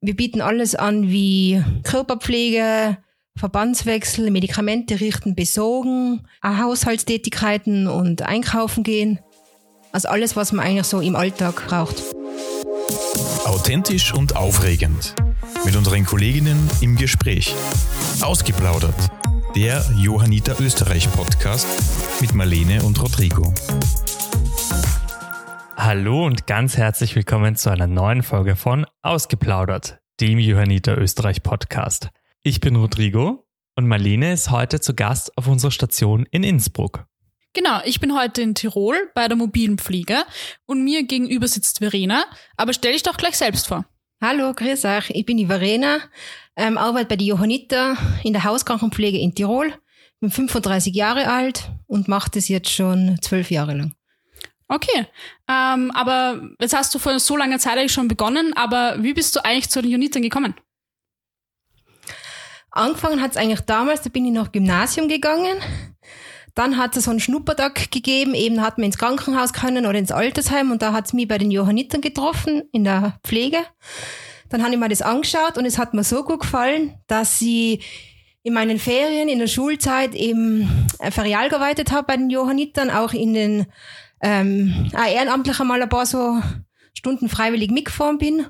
wir 0.00 0.16
bieten 0.16 0.40
alles 0.40 0.74
an 0.74 1.10
wie 1.10 1.62
Körperpflege, 1.82 2.96
Verbandswechsel, 3.36 4.30
Medikamente 4.30 5.00
richten, 5.00 5.34
besorgen, 5.34 6.26
Haushaltstätigkeiten 6.44 7.86
und 7.86 8.22
einkaufen 8.22 8.82
gehen. 8.82 9.18
Also 9.92 10.08
alles, 10.08 10.36
was 10.36 10.52
man 10.52 10.64
eigentlich 10.64 10.86
so 10.86 11.00
im 11.00 11.16
Alltag 11.16 11.66
braucht. 11.66 12.02
Authentisch 13.44 14.14
und 14.14 14.36
aufregend. 14.36 15.14
Mit 15.64 15.76
unseren 15.76 16.06
Kolleginnen 16.06 16.70
im 16.80 16.96
Gespräch. 16.96 17.54
Ausgeplaudert. 18.22 18.94
Der 19.54 19.84
Johanniter 19.96 20.58
Österreich 20.60 21.10
Podcast 21.12 21.66
mit 22.20 22.34
Marlene 22.34 22.82
und 22.82 23.02
Rodrigo. 23.02 23.52
Hallo 25.82 26.26
und 26.26 26.46
ganz 26.46 26.76
herzlich 26.76 27.16
willkommen 27.16 27.56
zu 27.56 27.70
einer 27.70 27.86
neuen 27.86 28.22
Folge 28.22 28.54
von 28.54 28.84
Ausgeplaudert, 29.00 29.98
dem 30.20 30.38
Johanniter 30.38 30.98
Österreich 30.98 31.42
Podcast. 31.42 32.10
Ich 32.42 32.60
bin 32.60 32.76
Rodrigo 32.76 33.46
und 33.76 33.88
Marlene 33.88 34.34
ist 34.34 34.50
heute 34.50 34.80
zu 34.80 34.94
Gast 34.94 35.38
auf 35.38 35.48
unserer 35.48 35.70
Station 35.70 36.26
in 36.30 36.42
Innsbruck. 36.42 37.06
Genau, 37.54 37.80
ich 37.86 37.98
bin 37.98 38.14
heute 38.14 38.42
in 38.42 38.54
Tirol 38.54 39.10
bei 39.14 39.26
der 39.26 39.38
mobilen 39.38 39.78
Pflege 39.78 40.18
und 40.66 40.84
mir 40.84 41.06
gegenüber 41.06 41.48
sitzt 41.48 41.78
Verena, 41.78 42.26
aber 42.58 42.74
stell 42.74 42.92
dich 42.92 43.02
doch 43.02 43.16
gleich 43.16 43.38
selbst 43.38 43.66
vor. 43.66 43.86
Hallo, 44.20 44.52
grüß 44.52 44.84
euch. 44.84 45.08
Ich 45.08 45.24
bin 45.24 45.38
die 45.38 45.46
Verena, 45.46 45.96
ähm, 46.56 46.76
arbeite 46.76 47.06
bei 47.06 47.16
der 47.16 47.26
Johanniter 47.26 47.96
in 48.22 48.34
der 48.34 48.44
Hauskrankenpflege 48.44 49.18
in 49.18 49.34
Tirol, 49.34 49.72
bin 50.20 50.30
35 50.30 50.94
Jahre 50.94 51.32
alt 51.32 51.70
und 51.86 52.06
mache 52.06 52.30
das 52.32 52.48
jetzt 52.48 52.68
schon 52.68 53.16
zwölf 53.22 53.50
Jahre 53.50 53.72
lang. 53.72 53.94
Okay, 54.72 55.04
ähm, 55.48 55.90
aber 55.90 56.40
jetzt 56.60 56.76
hast 56.76 56.94
du 56.94 57.00
vor 57.00 57.18
so 57.18 57.36
langer 57.36 57.58
Zeit 57.58 57.76
eigentlich 57.76 57.92
schon 57.92 58.06
begonnen, 58.06 58.52
aber 58.54 59.02
wie 59.02 59.14
bist 59.14 59.34
du 59.34 59.44
eigentlich 59.44 59.68
zu 59.68 59.82
den 59.82 59.90
Jonitern 59.90 60.22
gekommen? 60.22 60.54
Angefangen 62.70 63.20
hat 63.20 63.32
es 63.32 63.36
eigentlich 63.36 63.62
damals, 63.62 64.02
da 64.02 64.10
bin 64.10 64.24
ich 64.24 64.32
noch 64.32 64.52
Gymnasium 64.52 65.08
gegangen. 65.08 65.58
Dann 66.54 66.76
hat 66.76 66.96
es 66.96 67.04
so 67.04 67.10
einen 67.10 67.18
Schnuppertag 67.18 67.90
gegeben, 67.90 68.32
eben 68.34 68.60
hat 68.60 68.78
man 68.78 68.84
ins 68.84 68.98
Krankenhaus 68.98 69.52
können 69.52 69.86
oder 69.86 69.98
ins 69.98 70.12
Altersheim 70.12 70.70
und 70.70 70.82
da 70.82 70.92
hat 70.92 71.06
es 71.06 71.14
mich 71.14 71.26
bei 71.26 71.38
den 71.38 71.50
Johannitern 71.50 72.00
getroffen 72.00 72.62
in 72.70 72.84
der 72.84 73.18
Pflege. 73.24 73.58
Dann 74.50 74.62
habe 74.62 74.72
ich 74.72 74.78
mir 74.78 74.88
das 74.88 75.02
angeschaut 75.02 75.58
und 75.58 75.64
es 75.64 75.78
hat 75.78 75.94
mir 75.94 76.04
so 76.04 76.22
gut 76.22 76.40
gefallen, 76.40 76.94
dass 77.08 77.40
ich 77.40 77.84
in 78.44 78.54
meinen 78.54 78.78
Ferien, 78.78 79.28
in 79.28 79.40
der 79.40 79.48
Schulzeit 79.48 80.14
eben 80.14 80.86
Ferial 81.10 81.48
gearbeitet 81.48 81.90
habe 81.90 82.06
bei 82.06 82.16
den 82.16 82.30
Johannitern, 82.30 82.90
auch 82.90 83.12
in 83.12 83.34
den 83.34 83.66
ähm, 84.20 84.90
auch 84.94 85.06
ehrenamtlich 85.06 85.58
einmal 85.60 85.82
ein 85.82 85.88
paar 85.88 86.06
so 86.06 86.40
Stunden 86.94 87.28
freiwillig 87.28 87.70
mitgefahren 87.70 88.18
bin. 88.18 88.46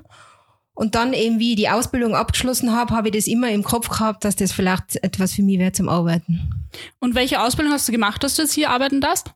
Und 0.73 0.95
dann 0.95 1.13
eben, 1.13 1.37
wie 1.37 1.51
ich 1.51 1.57
die 1.57 1.69
Ausbildung 1.69 2.15
abgeschlossen 2.15 2.71
habe, 2.71 2.95
habe 2.95 3.09
ich 3.09 3.15
das 3.15 3.27
immer 3.27 3.49
im 3.49 3.63
Kopf 3.63 3.89
gehabt, 3.89 4.23
dass 4.23 4.37
das 4.37 4.51
vielleicht 4.51 5.03
etwas 5.03 5.33
für 5.33 5.43
mich 5.43 5.59
wäre 5.59 5.73
zum 5.73 5.89
Arbeiten. 5.89 6.49
Und 6.99 7.13
welche 7.13 7.41
Ausbildung 7.41 7.73
hast 7.73 7.87
du 7.87 7.91
gemacht, 7.91 8.23
dass 8.23 8.35
du 8.35 8.43
jetzt 8.43 8.53
hier 8.53 8.69
arbeiten 8.69 9.01
darfst? 9.01 9.31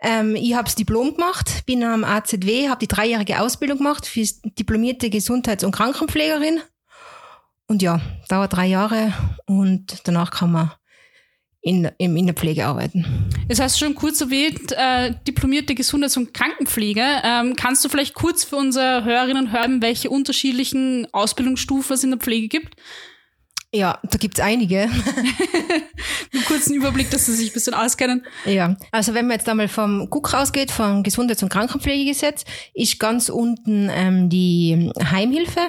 Ähm, 0.00 0.36
ich 0.36 0.54
habe 0.54 0.64
das 0.64 0.74
Diplom 0.74 1.14
gemacht, 1.14 1.64
bin 1.64 1.82
am 1.82 2.04
AZW, 2.04 2.68
habe 2.68 2.78
die 2.78 2.88
dreijährige 2.88 3.40
Ausbildung 3.40 3.78
gemacht 3.78 4.06
für 4.06 4.22
diplomierte 4.44 5.08
Gesundheits- 5.08 5.64
und 5.64 5.72
Krankenpflegerin. 5.72 6.60
Und 7.66 7.82
ja, 7.82 8.00
dauert 8.28 8.52
drei 8.52 8.66
Jahre 8.66 9.12
und 9.46 10.00
danach 10.04 10.30
kann 10.30 10.52
man 10.52 10.72
in, 11.62 11.90
in, 11.98 12.16
in 12.16 12.26
der 12.26 12.34
Pflege 12.34 12.66
arbeiten. 12.66 13.04
Das 13.48 13.60
heißt 13.60 13.78
schon 13.78 13.94
kurz 13.94 14.20
erwähnt, 14.20 14.72
äh, 14.72 15.12
diplomierte 15.26 15.74
Gesundheits- 15.74 16.16
und 16.16 16.32
Krankenpflege. 16.32 17.02
Ähm, 17.22 17.54
kannst 17.54 17.84
du 17.84 17.88
vielleicht 17.88 18.14
kurz 18.14 18.44
für 18.44 18.56
unsere 18.56 19.04
Hörerinnen 19.04 19.52
hören, 19.52 19.82
welche 19.82 20.08
unterschiedlichen 20.08 21.06
Ausbildungsstufen 21.12 21.94
es 21.94 22.04
in 22.04 22.10
der 22.10 22.18
Pflege 22.18 22.48
gibt? 22.48 22.76
Ja, 23.72 24.00
da 24.02 24.18
gibt's 24.18 24.40
einige. 24.40 24.80
Einen 26.32 26.44
kurzen 26.46 26.74
Überblick, 26.74 27.08
dass 27.10 27.26
Sie 27.26 27.34
sich 27.34 27.50
ein 27.50 27.54
bisschen 27.54 27.74
auskennen. 27.74 28.26
Ja, 28.44 28.76
also 28.90 29.14
wenn 29.14 29.28
man 29.28 29.36
jetzt 29.36 29.48
einmal 29.48 29.68
vom 29.68 30.10
GUK 30.10 30.34
ausgeht, 30.34 30.72
vom 30.72 31.04
Gesundheits- 31.04 31.42
und 31.44 31.50
Krankenpflegegesetz, 31.50 32.44
ist 32.74 32.98
ganz 32.98 33.28
unten 33.28 33.88
ähm, 33.92 34.28
die 34.28 34.90
Heimhilfe. 35.10 35.60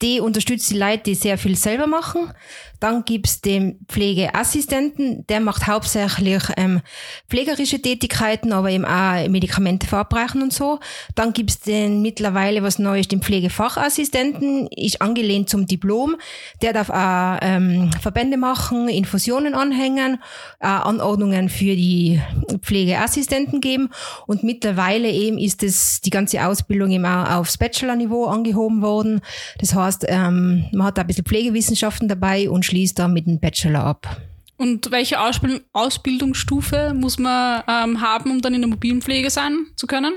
Die 0.00 0.20
unterstützt 0.20 0.70
die 0.70 0.78
Leute, 0.78 1.04
die 1.04 1.14
sehr 1.14 1.36
viel 1.36 1.56
selber 1.56 1.86
machen. 1.86 2.32
Dann 2.80 3.04
gibt's 3.04 3.40
den 3.40 3.78
Pflegeassistenten, 3.86 5.24
der 5.28 5.38
macht 5.38 5.68
hauptsächlich 5.68 6.42
ähm, 6.56 6.80
pflegerische 7.28 7.80
Tätigkeiten, 7.80 8.52
aber 8.52 8.70
eben 8.70 8.84
auch 8.84 9.28
Medikamente 9.28 9.86
verabreichen 9.86 10.42
und 10.42 10.52
so. 10.52 10.80
Dann 11.14 11.32
gibt's 11.32 11.60
den 11.60 12.02
mittlerweile 12.02 12.64
was 12.64 12.80
Neues, 12.80 13.06
den 13.06 13.22
Pflegefachassistenten, 13.22 14.66
ist 14.66 15.00
angelehnt 15.00 15.48
zum 15.48 15.66
Diplom. 15.66 16.16
Der 16.60 16.72
darf 16.72 16.90
auch 16.90 17.41
ähm, 17.42 17.90
Verbände 18.00 18.36
machen, 18.36 18.88
Infusionen 18.88 19.54
anhängen, 19.54 20.22
äh, 20.60 20.66
Anordnungen 20.66 21.48
für 21.48 21.76
die 21.76 22.20
Pflegeassistenten 22.60 23.60
geben. 23.60 23.90
Und 24.26 24.44
mittlerweile 24.44 25.10
eben 25.10 25.38
ist 25.38 25.62
es 25.62 26.00
die 26.00 26.10
ganze 26.10 26.46
Ausbildung 26.46 26.90
eben 26.90 27.04
auch 27.04 27.38
aufs 27.38 27.58
Bachelor-Niveau 27.58 28.26
angehoben 28.26 28.82
worden. 28.82 29.20
Das 29.58 29.74
heißt, 29.74 30.06
ähm, 30.08 30.66
man 30.72 30.86
hat 30.88 30.98
da 30.98 31.02
ein 31.02 31.06
bisschen 31.08 31.24
Pflegewissenschaften 31.24 32.08
dabei 32.08 32.48
und 32.48 32.64
schließt 32.64 32.98
dann 32.98 33.12
mit 33.12 33.26
dem 33.26 33.40
Bachelor 33.40 33.84
ab. 33.84 34.22
Und 34.56 34.92
welche 34.92 35.20
Ausbild 35.20 35.64
Ausbildungsstufe 35.72 36.94
muss 36.94 37.18
man 37.18 37.62
ähm, 37.66 38.00
haben, 38.00 38.30
um 38.30 38.40
dann 38.40 38.54
in 38.54 38.60
der 38.60 38.70
mobilen 38.70 39.02
Pflege 39.02 39.28
sein 39.28 39.66
zu 39.74 39.88
können? 39.88 40.12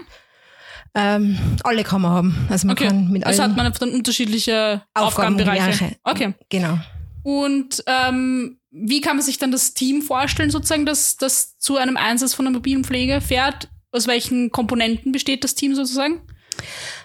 Ähm, 0.93 1.37
alle 1.63 1.83
kann 1.83 2.01
man 2.01 2.11
haben. 2.11 2.47
Also 2.49 2.67
man 2.67 2.77
okay. 2.77 2.87
kann 2.87 3.11
mit 3.11 3.25
also 3.25 3.41
allen 3.41 3.51
hat 3.51 3.57
man 3.57 3.73
dann 3.73 3.89
unterschiedliche 3.89 4.83
Aufgabenbereiche. 4.93 5.61
Aufgabenbereiche. 5.63 5.97
Okay. 6.03 6.33
Genau. 6.49 6.79
Und 7.25 7.83
ähm, 7.87 8.59
wie 8.69 9.01
kann 9.01 9.15
man 9.17 9.25
sich 9.25 9.39
dann 9.39 9.51
das 9.51 9.73
Team 9.73 10.03
vorstellen, 10.03 10.51
sozusagen, 10.51 10.85
das, 10.85 11.17
das 11.17 11.57
zu 11.57 11.75
einem 11.75 11.97
Einsatz 11.97 12.35
von 12.35 12.45
der 12.45 12.53
mobilen 12.53 12.83
Pflege 12.83 13.19
fährt? 13.19 13.67
Aus 13.91 14.05
welchen 14.05 14.51
Komponenten 14.51 15.11
besteht 15.11 15.43
das 15.43 15.55
Team 15.55 15.73
sozusagen? 15.73 16.21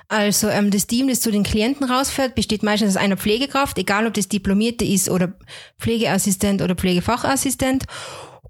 Also 0.09 0.49
ähm, 0.49 0.71
das 0.71 0.87
Team, 0.87 1.09
das 1.09 1.23
zu 1.23 1.31
den 1.31 1.43
Klienten 1.43 1.91
rausfährt, 1.91 2.35
besteht 2.35 2.63
meistens 2.63 2.91
aus 2.91 3.03
einer 3.03 3.17
Pflegekraft, 3.17 3.79
egal 3.79 4.07
ob 4.07 4.13
das 4.13 4.29
Diplomierte 4.29 4.85
ist 4.85 5.09
oder 5.09 5.33
Pflegeassistent 5.79 6.61
oder 6.61 6.75
Pflegefachassistent. 6.75 7.85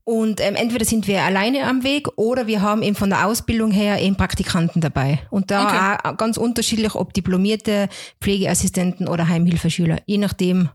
Und 0.03 0.41
ähm, 0.41 0.57
entweder 0.57 0.85
sind 0.85 1.07
wir 1.07 1.23
alleine 1.23 1.69
am 1.69 1.85
Weg 1.85 2.09
oder 2.17 2.49
wir 2.49 2.63
haben 2.63 2.83
eben 2.83 2.97
von 2.97 3.11
der 3.11 3.27
Ausbildung 3.27 3.71
her 3.71 4.03
eben 4.03 4.17
Praktikanten 4.17 4.81
dabei. 4.81 5.21
Und 5.31 5.53
da 5.53 5.69
Okay. 5.95 6.09
auch 6.09 6.17
ganz 6.17 6.37
unterschiedlich, 6.37 6.97
ob 6.97 7.15
diplomierte 7.15 7.89
Pflegeassistenten 8.21 9.07
oder 9.07 9.29
Heimhilfeschüler, 9.29 9.99
je 10.07 10.19
nachdem, 10.19 10.71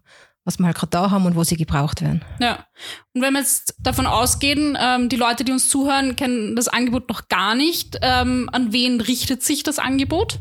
was 0.45 0.59
wir 0.59 0.67
halt 0.67 0.77
gerade 0.77 0.91
da 0.91 1.11
haben 1.11 1.25
und 1.25 1.35
wo 1.35 1.43
sie 1.43 1.57
gebraucht 1.57 2.01
werden. 2.01 2.23
Ja. 2.39 2.65
Und 3.13 3.21
wenn 3.21 3.33
wir 3.33 3.39
jetzt 3.39 3.75
davon 3.79 4.05
ausgehen, 4.05 4.77
ähm, 4.79 5.09
die 5.09 5.15
Leute, 5.15 5.43
die 5.43 5.51
uns 5.51 5.67
zuhören, 5.67 6.15
kennen 6.15 6.55
das 6.55 6.67
Angebot 6.67 7.09
noch 7.09 7.27
gar 7.27 7.55
nicht. 7.55 7.97
Ähm, 8.01 8.49
an 8.53 8.71
wen 8.71 9.01
richtet 9.01 9.43
sich 9.43 9.63
das 9.63 9.79
Angebot? 9.79 10.39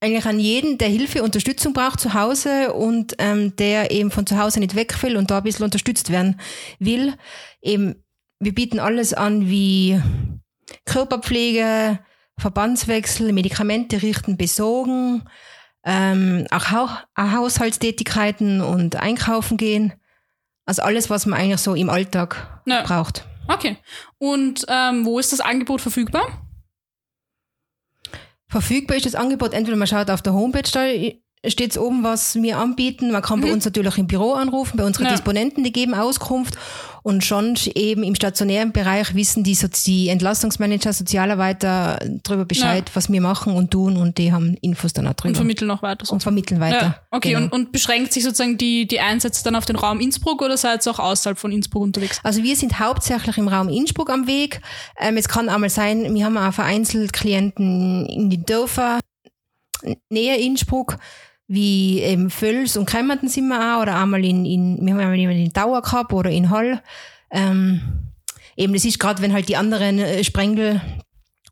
eigentlich 0.00 0.26
an 0.26 0.40
jeden, 0.40 0.78
der 0.78 0.88
Hilfe, 0.88 1.22
Unterstützung 1.22 1.74
braucht 1.74 2.00
zu 2.00 2.14
Hause 2.14 2.72
und 2.72 3.14
ähm, 3.18 3.54
der 3.56 3.90
eben 3.90 4.10
von 4.10 4.26
zu 4.26 4.38
Hause 4.38 4.58
nicht 4.60 4.74
weg 4.74 5.00
will 5.02 5.16
und 5.16 5.30
da 5.30 5.38
ein 5.38 5.44
bisschen 5.44 5.64
unterstützt 5.64 6.10
werden 6.10 6.40
will. 6.78 7.14
Eben, 7.60 8.02
wir 8.38 8.54
bieten 8.54 8.78
alles 8.80 9.12
an 9.12 9.48
wie 9.50 10.00
Körperpflege, 10.86 11.98
Verbandswechsel, 12.38 13.32
Medikamente 13.32 14.00
richten, 14.00 14.38
besorgen, 14.38 15.24
ähm, 15.84 16.46
auch, 16.50 16.66
auch 16.72 17.32
Haushaltstätigkeiten 17.32 18.60
und 18.60 18.96
einkaufen 18.96 19.56
gehen. 19.56 19.92
Also 20.66 20.82
alles, 20.82 21.10
was 21.10 21.26
man 21.26 21.38
eigentlich 21.40 21.60
so 21.60 21.74
im 21.74 21.90
Alltag 21.90 22.60
Ja. 22.66 22.82
braucht. 22.82 23.24
Okay. 23.48 23.76
Und 24.18 24.64
ähm, 24.68 25.04
wo 25.04 25.18
ist 25.18 25.32
das 25.32 25.40
Angebot 25.40 25.80
verfügbar? 25.80 26.26
Verfügbar 28.48 28.96
ist 28.96 29.06
das 29.06 29.14
Angebot, 29.14 29.52
entweder 29.52 29.76
man 29.76 29.86
schaut 29.86 30.10
auf 30.10 30.22
der 30.22 30.32
Homepage, 30.34 30.68
da 30.72 31.48
steht 31.48 31.76
oben, 31.78 32.02
was 32.02 32.34
wir 32.34 32.58
anbieten. 32.58 33.10
Man 33.12 33.22
kann 33.22 33.40
bei 33.40 33.52
uns 33.52 33.64
natürlich 33.64 33.96
im 33.96 34.06
Büro 34.08 34.32
anrufen, 34.32 34.76
bei 34.76 34.84
unseren 34.84 35.04
Ja. 35.06 35.12
Disponenten, 35.12 35.62
die 35.64 35.72
geben 35.72 35.94
Auskunft. 35.94 36.56
Und 37.02 37.24
schon 37.24 37.56
eben 37.74 38.02
im 38.02 38.14
stationären 38.14 38.72
Bereich 38.72 39.14
wissen 39.14 39.42
die, 39.42 39.56
Sozi- 39.56 39.84
die 39.84 40.08
Entlastungsmanager, 40.08 40.92
Sozialarbeiter 40.92 41.98
darüber 42.22 42.44
Bescheid, 42.44 42.90
was 42.94 43.10
wir 43.10 43.20
machen 43.20 43.54
und 43.54 43.70
tun 43.70 43.96
und 43.96 44.18
die 44.18 44.32
haben 44.32 44.56
Infos 44.60 44.92
dann 44.92 45.06
auch 45.06 45.14
drüber. 45.14 45.30
Und 45.30 45.36
vermitteln 45.36 45.68
noch 45.68 45.82
weiter. 45.82 46.12
Und 46.12 46.22
vermitteln 46.22 46.60
weiter. 46.60 46.80
Ja, 46.80 47.00
okay. 47.10 47.32
Genau. 47.32 47.44
Und, 47.44 47.52
und 47.52 47.72
beschränkt 47.72 48.12
sich 48.12 48.24
sozusagen 48.24 48.58
die, 48.58 48.86
die 48.86 49.00
Einsätze 49.00 49.42
dann 49.44 49.56
auf 49.56 49.64
den 49.64 49.76
Raum 49.76 50.00
Innsbruck 50.00 50.42
oder 50.42 50.56
seid 50.56 50.86
ihr 50.86 50.90
auch 50.92 50.98
außerhalb 50.98 51.38
von 51.38 51.52
Innsbruck 51.52 51.82
unterwegs? 51.82 52.20
Also 52.22 52.42
wir 52.42 52.56
sind 52.56 52.78
hauptsächlich 52.78 53.38
im 53.38 53.48
Raum 53.48 53.68
Innsbruck 53.68 54.10
am 54.10 54.26
Weg. 54.26 54.60
Ähm, 54.98 55.16
es 55.16 55.28
kann 55.28 55.48
einmal 55.48 55.70
sein, 55.70 56.14
wir 56.14 56.24
haben 56.24 56.36
auch 56.36 56.52
vereinzelt 56.52 57.12
Klienten 57.12 58.06
in 58.06 58.30
die 58.30 58.44
Dörfer 58.44 59.00
näher 60.10 60.38
Innsbruck, 60.38 60.98
wie 61.52 62.00
eben 62.00 62.30
Völs 62.30 62.76
und 62.76 62.86
Kremmerten 62.86 63.28
sind 63.28 63.48
wir 63.48 63.76
auch, 63.76 63.82
oder 63.82 63.96
einmal 63.98 64.24
in, 64.24 64.46
in 64.46 64.78
wir 64.86 64.92
haben 64.92 65.00
einmal 65.00 65.16
jemanden 65.16 65.42
in 65.46 65.52
Dauer 65.52 65.82
gehabt 65.82 66.12
oder 66.12 66.30
in 66.30 66.48
Hall. 66.48 66.80
Ähm, 67.32 67.80
eben, 68.56 68.72
das 68.72 68.84
ist 68.84 69.00
gerade, 69.00 69.20
wenn 69.20 69.32
halt 69.32 69.48
die 69.48 69.56
anderen 69.56 69.98
äh, 69.98 70.22
Sprengel 70.22 70.80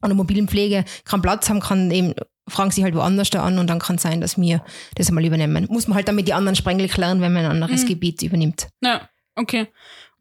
oder 0.01 0.15
mobilen 0.15 0.47
Pflege 0.47 0.85
keinen 1.05 1.23
Platz 1.23 1.49
haben, 1.51 1.59
kann 1.59 1.91
eben 1.91 2.15
fragen 2.47 2.71
sie 2.71 2.85
halt 2.85 2.95
woanders 2.95 3.31
da 3.31 3.43
an 3.43 3.59
und 3.59 3.67
dann 3.67 3.81
kann 3.81 3.99
sein, 3.99 4.21
dass 4.21 4.39
wir 4.41 4.63
das 4.95 5.09
einmal 5.09 5.25
übernehmen. 5.25 5.67
Muss 5.69 5.89
man 5.89 5.97
halt 5.97 6.07
damit 6.07 6.29
die 6.29 6.33
anderen 6.33 6.55
Sprengel 6.55 6.89
klären, 6.89 7.21
wenn 7.21 7.33
man 7.33 7.45
ein 7.45 7.51
anderes 7.51 7.83
Mhm. 7.83 7.89
Gebiet 7.89 8.23
übernimmt. 8.23 8.69
Ja, 8.81 9.09
okay. 9.35 9.67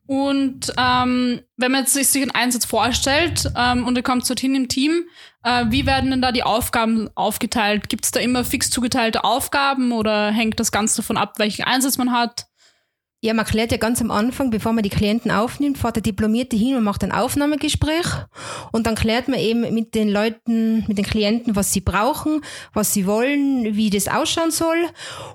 Und 0.08 0.74
ähm, 0.78 1.42
wenn 1.58 1.72
man 1.72 1.82
jetzt 1.82 1.94
sich 1.94 2.22
einen 2.22 2.32
Einsatz 2.32 2.66
vorstellt 2.66 3.52
ähm, 3.58 3.86
und 3.86 3.98
ihr 3.98 4.04
kommt 4.04 4.28
dorthin 4.28 4.56
im 4.56 4.70
Team, 4.70 5.04
äh, 5.44 5.66
wie 5.70 5.86
werden 5.86 6.12
denn 6.12 6.22
da 6.22 6.32
die 6.32 6.44
Aufgaben 6.44 7.10
aufgeteilt? 7.14 7.90
Gibt 7.90 8.06
es 8.06 8.12
da 8.12 8.22
immer 8.22 8.46
fix 8.46 8.70
zugeteilte 8.70 9.26
Aufgaben 9.26 9.92
oder 9.92 10.32
hängt 10.32 10.60
das 10.62 10.72
Ganze 10.72 10.98
davon 10.98 11.18
ab, 11.18 11.40
welchen 11.40 11.66
Einsatz 11.66 11.98
man 11.98 12.14
hat? 12.14 12.48
Ja, 13.20 13.34
man 13.34 13.46
klärt 13.46 13.72
ja 13.72 13.78
ganz 13.78 14.00
am 14.00 14.12
Anfang, 14.12 14.52
bevor 14.52 14.74
man 14.74 14.84
die 14.84 14.92
Klienten 14.92 15.32
aufnimmt, 15.32 15.80
fährt 15.80 15.96
der 15.96 16.04
Diplomierte 16.04 16.56
hin 16.56 16.76
und 16.76 16.84
macht 16.84 17.04
ein 17.04 17.12
Aufnahmegespräch. 17.12 18.06
Und 18.72 18.86
dann 18.86 18.94
klärt 18.94 19.28
man 19.28 19.40
eben 19.40 19.74
mit 19.74 19.96
den 19.96 20.10
Leuten, 20.10 20.86
mit 20.88 21.00
den 21.00 21.06
Klienten, 21.06 21.56
was 21.56 21.74
sie 21.74 21.82
brauchen, 21.82 22.42
was 22.74 22.94
sie 22.94 23.08
wollen, 23.08 23.76
wie 23.76 23.90
das 23.90 24.08
ausschauen 24.08 24.52
soll. 24.52 24.78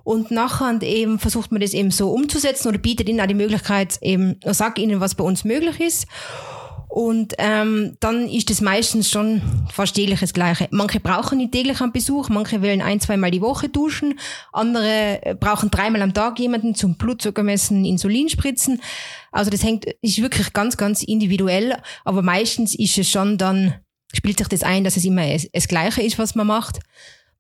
Und 0.04 0.30
nachher 0.30 0.80
eben 0.82 1.18
versucht 1.18 1.50
man 1.50 1.60
das 1.60 1.74
eben 1.74 1.90
so 1.90 2.12
umzusetzen 2.12 2.68
oder 2.68 2.78
bietet 2.78 3.08
ihnen 3.08 3.20
auch 3.20 3.26
die 3.26 3.34
Möglichkeit, 3.34 3.98
eben, 4.00 4.38
sagt 4.46 4.78
ihnen, 4.78 5.00
was 5.00 5.16
bei 5.16 5.24
uns 5.24 5.42
möglich 5.42 5.80
ist. 5.80 6.06
Und 6.92 7.32
ähm, 7.38 7.96
dann 8.00 8.28
ist 8.28 8.50
das 8.50 8.60
meistens 8.60 9.08
schon 9.08 9.40
fast 9.72 9.94
täglich 9.94 10.20
das 10.20 10.34
Gleiche. 10.34 10.68
Manche 10.72 11.00
brauchen 11.00 11.38
nicht 11.38 11.52
täglich 11.52 11.80
einen 11.80 11.90
Besuch, 11.90 12.28
manche 12.28 12.60
wollen 12.60 12.82
ein, 12.82 13.00
zweimal 13.00 13.30
die 13.30 13.40
Woche 13.40 13.70
duschen, 13.70 14.20
andere 14.52 15.24
äh, 15.24 15.34
brauchen 15.34 15.70
dreimal 15.70 16.02
am 16.02 16.12
Tag 16.12 16.38
jemanden 16.38 16.74
zum 16.74 16.96
Blutzucker 16.96 17.44
messen, 17.44 17.86
Insulin 17.86 18.28
spritzen. 18.28 18.82
Also 19.30 19.50
das 19.50 19.64
hängt, 19.64 19.86
ist 20.02 20.20
wirklich 20.20 20.52
ganz, 20.52 20.76
ganz 20.76 21.02
individuell, 21.02 21.78
aber 22.04 22.20
meistens 22.20 22.74
ist 22.74 22.98
es 22.98 23.08
schon 23.08 23.38
dann, 23.38 23.72
spielt 24.12 24.36
sich 24.36 24.48
das 24.48 24.62
ein, 24.62 24.84
dass 24.84 24.98
es 24.98 25.06
immer 25.06 25.24
das 25.50 25.68
Gleiche 25.68 26.02
ist, 26.02 26.18
was 26.18 26.34
man 26.34 26.46
macht. 26.46 26.80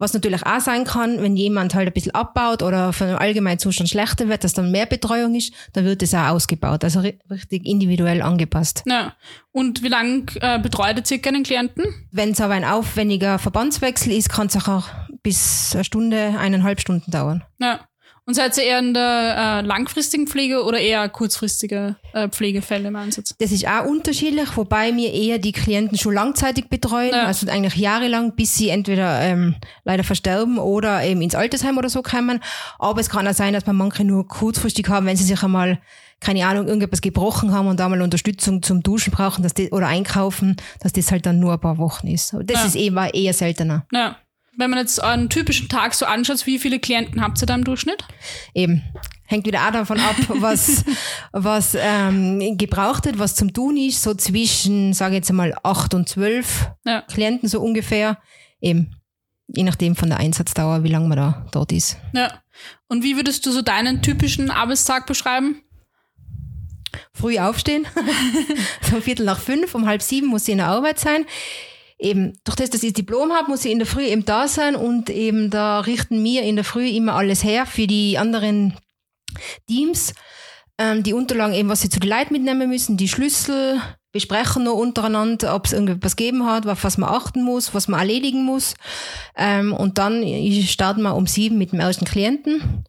Was 0.02 0.12
natürlich 0.14 0.44
auch 0.44 0.58
sein 0.60 0.82
kann, 0.84 1.22
wenn 1.22 1.36
jemand 1.36 1.76
halt 1.76 1.86
ein 1.86 1.92
bisschen 1.92 2.12
abbaut 2.14 2.62
oder 2.62 2.92
von 2.92 3.06
dem 3.06 3.16
allgemeinen 3.18 3.60
Zustand 3.60 3.88
schlechter 3.88 4.28
wird, 4.28 4.42
dass 4.42 4.52
dann 4.52 4.72
mehr 4.72 4.86
Betreuung 4.86 5.34
ist, 5.36 5.52
dann 5.74 5.84
wird 5.84 6.02
es 6.02 6.12
auch 6.12 6.26
ausgebaut. 6.30 6.82
Also 6.82 6.98
ri- 7.00 7.18
richtig 7.30 7.64
individuell 7.64 8.20
angepasst. 8.20 8.82
Ja. 8.84 9.14
Und 9.52 9.82
wie 9.84 9.88
lange 9.88 10.24
äh, 10.40 10.58
betreut 10.58 10.96
ihr 10.96 11.06
circa 11.06 11.28
einen 11.30 11.44
Klienten? 11.44 11.84
Wenn 12.10 12.30
es 12.32 12.40
aber 12.40 12.54
ein 12.54 12.64
aufwendiger 12.64 13.38
Verbandswechsel 13.38 14.12
ist, 14.12 14.28
kann 14.28 14.48
es 14.48 14.56
auch 14.68 14.88
bis 15.22 15.70
eine 15.74 15.84
Stunde, 15.84 16.34
eineinhalb 16.36 16.80
Stunden 16.80 17.10
dauern. 17.12 17.44
Ja. 17.60 17.80
Und 18.24 18.34
seid 18.34 18.56
ihr 18.56 18.62
eher 18.64 18.78
in 18.78 18.94
der 18.94 19.62
äh, 19.64 19.66
langfristigen 19.66 20.28
Pflege 20.28 20.62
oder 20.62 20.78
eher 20.78 21.08
kurzfristige 21.08 21.96
äh, 22.12 22.28
Pflegefälle 22.28 22.86
im 22.88 22.94
Einsatz? 22.96 23.34
Das 23.40 23.50
ist 23.50 23.66
auch 23.66 23.84
unterschiedlich, 23.84 24.56
wobei 24.56 24.94
wir 24.94 25.12
eher 25.12 25.38
die 25.38 25.50
Klienten 25.50 25.98
schon 25.98 26.14
langzeitig 26.14 26.68
betreuen, 26.68 27.10
Ja. 27.12 27.24
also 27.24 27.48
eigentlich 27.50 27.74
jahrelang, 27.76 28.36
bis 28.36 28.54
sie 28.54 28.68
entweder 28.68 29.20
ähm, 29.22 29.56
leider 29.84 30.04
versterben 30.04 30.58
oder 30.58 31.02
eben 31.04 31.20
ins 31.20 31.34
Altersheim 31.34 31.78
oder 31.78 31.88
so 31.88 32.00
kommen. 32.02 32.38
Aber 32.78 33.00
es 33.00 33.10
kann 33.10 33.26
auch 33.26 33.34
sein, 33.34 33.54
dass 33.54 33.66
man 33.66 33.74
manche 33.76 34.04
nur 34.04 34.28
kurzfristig 34.28 34.88
haben, 34.88 35.06
wenn 35.06 35.16
sie 35.16 35.24
sich 35.24 35.42
einmal 35.42 35.80
keine 36.20 36.46
Ahnung, 36.46 36.68
irgendetwas 36.68 37.00
gebrochen 37.00 37.50
haben 37.52 37.66
und 37.66 37.80
da 37.80 37.88
mal 37.88 38.00
Unterstützung 38.00 38.62
zum 38.62 38.80
Duschen 38.84 39.12
brauchen 39.12 39.42
dass 39.42 39.54
die, 39.54 39.70
oder 39.70 39.88
einkaufen, 39.88 40.54
dass 40.78 40.92
das 40.92 41.10
halt 41.10 41.26
dann 41.26 41.40
nur 41.40 41.54
ein 41.54 41.60
paar 41.60 41.78
Wochen 41.78 42.06
ist. 42.06 42.32
Das 42.44 42.60
Ja. 42.60 42.66
ist 42.66 42.76
eben 42.76 42.96
eher 42.96 43.34
seltener. 43.34 43.84
Ja. 43.90 44.14
Wenn 44.56 44.70
man 44.70 44.78
jetzt 44.78 45.02
einen 45.02 45.30
typischen 45.30 45.68
Tag 45.68 45.94
so 45.94 46.04
anschaut, 46.04 46.44
wie 46.46 46.58
viele 46.58 46.78
Klienten 46.78 47.22
habt 47.22 47.40
ihr 47.40 47.46
da 47.46 47.54
im 47.54 47.64
Durchschnitt? 47.64 48.04
Eben. 48.54 48.82
Hängt 49.24 49.46
wieder 49.46 49.66
auch 49.66 49.72
davon 49.72 49.98
ab, 49.98 50.16
was, 50.28 50.84
was 51.32 51.74
ähm, 51.78 52.58
gebraucht 52.58 53.06
wird, 53.06 53.18
was 53.18 53.34
zum 53.34 53.54
Tun 53.54 53.78
ist. 53.78 54.02
So 54.02 54.12
zwischen, 54.14 54.92
sage 54.92 55.14
ich 55.14 55.18
jetzt 55.18 55.30
einmal, 55.30 55.54
acht 55.62 55.94
und 55.94 56.08
zwölf 56.08 56.70
Ja. 56.84 57.00
Klienten 57.02 57.48
so 57.48 57.60
ungefähr. 57.60 58.18
Eben. 58.60 58.94
Je 59.48 59.64
nachdem 59.64 59.96
von 59.96 60.10
der 60.10 60.18
Einsatzdauer, 60.18 60.84
wie 60.84 60.88
lange 60.88 61.08
man 61.08 61.16
da 61.16 61.46
dort 61.52 61.72
ist. 61.72 61.96
Ja. 62.12 62.42
Und 62.88 63.02
wie 63.02 63.16
würdest 63.16 63.46
du 63.46 63.52
so 63.52 63.62
deinen 63.62 64.02
typischen 64.02 64.50
Arbeitstag 64.50 65.06
beschreiben? 65.06 65.62
Früh 67.14 67.38
aufstehen. 67.38 67.86
so 68.90 69.00
Viertel 69.00 69.24
nach 69.24 69.38
fünf, 69.38 69.74
um 69.74 69.86
halb 69.86 70.02
sieben 70.02 70.26
muss 70.26 70.42
ich 70.42 70.52
in 70.52 70.58
der 70.58 70.68
Arbeit 70.68 70.98
sein. 70.98 71.24
Eben, 72.02 72.36
durch 72.42 72.56
das, 72.56 72.70
dass 72.70 72.82
ich 72.82 72.92
das 72.92 73.04
Diplom 73.04 73.32
habe, 73.32 73.48
muss 73.48 73.64
ich 73.64 73.70
in 73.70 73.78
der 73.78 73.86
Früh 73.86 74.02
eben 74.02 74.24
da 74.24 74.48
sein 74.48 74.74
und 74.74 75.08
eben 75.08 75.50
da 75.50 75.80
richten 75.80 76.22
wir 76.24 76.42
in 76.42 76.56
der 76.56 76.64
Früh 76.64 76.88
immer 76.88 77.14
alles 77.14 77.44
her 77.44 77.64
für 77.64 77.86
die 77.86 78.18
anderen 78.18 78.76
Teams. 79.68 80.12
Ähm, 80.78 81.04
die 81.04 81.12
Unterlagen 81.12 81.54
eben, 81.54 81.68
was 81.68 81.80
sie 81.80 81.90
zu 81.90 82.00
den 82.00 82.10
Leuten 82.10 82.32
mitnehmen 82.32 82.68
müssen, 82.68 82.96
die 82.96 83.08
Schlüssel, 83.08 83.80
besprechen 84.10 84.64
noch 84.64 84.74
untereinander, 84.74 85.54
ob 85.54 85.66
es 85.66 85.72
irgendwas 85.72 86.16
gegeben 86.16 86.44
hat, 86.44 86.66
auf 86.66 86.84
was 86.84 86.98
man 86.98 87.08
achten 87.08 87.42
muss, 87.42 87.72
was 87.72 87.88
man 87.88 88.00
erledigen 88.00 88.44
muss. 88.44 88.74
Ähm, 89.36 89.72
und 89.72 89.98
dann 89.98 90.24
starten 90.64 91.02
wir 91.02 91.14
um 91.14 91.26
sieben 91.26 91.56
mit 91.56 91.72
dem 91.72 91.80
ersten 91.80 92.04
Klienten. 92.04 92.84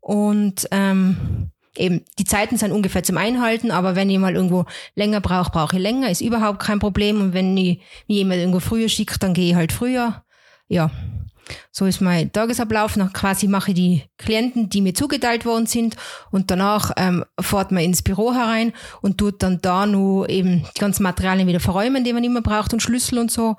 Und 0.00 0.68
ähm, 0.70 1.50
eben, 1.76 2.04
die 2.18 2.24
Zeiten 2.24 2.56
sind 2.56 2.72
ungefähr 2.72 3.02
zum 3.02 3.16
Einhalten, 3.16 3.70
aber 3.70 3.96
wenn 3.96 4.10
ich 4.10 4.18
mal 4.18 4.34
irgendwo 4.34 4.64
länger 4.94 5.20
brauche, 5.20 5.50
brauche 5.50 5.76
ich 5.76 5.82
länger, 5.82 6.10
ist 6.10 6.20
überhaupt 6.20 6.60
kein 6.60 6.78
Problem. 6.78 7.20
Und 7.20 7.32
wenn 7.32 7.56
ich 7.56 7.78
mir 8.08 8.16
jemand 8.16 8.40
irgendwo 8.40 8.60
früher 8.60 8.88
schickt, 8.88 9.22
dann 9.22 9.34
gehe 9.34 9.50
ich 9.50 9.54
halt 9.54 9.72
früher. 9.72 10.24
Ja, 10.68 10.90
so 11.70 11.86
ist 11.86 12.00
mein 12.00 12.32
Tagesablauf. 12.32 12.96
Nach 12.96 13.12
quasi 13.12 13.48
mache 13.48 13.70
ich 13.70 13.76
die 13.76 14.02
Klienten, 14.18 14.68
die 14.68 14.80
mir 14.80 14.94
zugeteilt 14.94 15.44
worden 15.44 15.66
sind 15.66 15.96
und 16.30 16.50
danach 16.50 16.92
ähm, 16.96 17.24
fährt 17.40 17.72
man 17.72 17.82
ins 17.82 18.02
Büro 18.02 18.32
herein 18.32 18.72
und 19.00 19.18
tut 19.18 19.42
dann 19.42 19.60
da 19.60 19.86
nur 19.86 20.28
eben 20.28 20.64
die 20.76 20.80
ganzen 20.80 21.02
Materialien 21.02 21.48
wieder 21.48 21.60
verräumen, 21.60 22.04
die 22.04 22.12
man 22.12 22.24
immer 22.24 22.42
braucht 22.42 22.72
und 22.72 22.82
Schlüssel 22.82 23.18
und 23.18 23.30
so. 23.30 23.56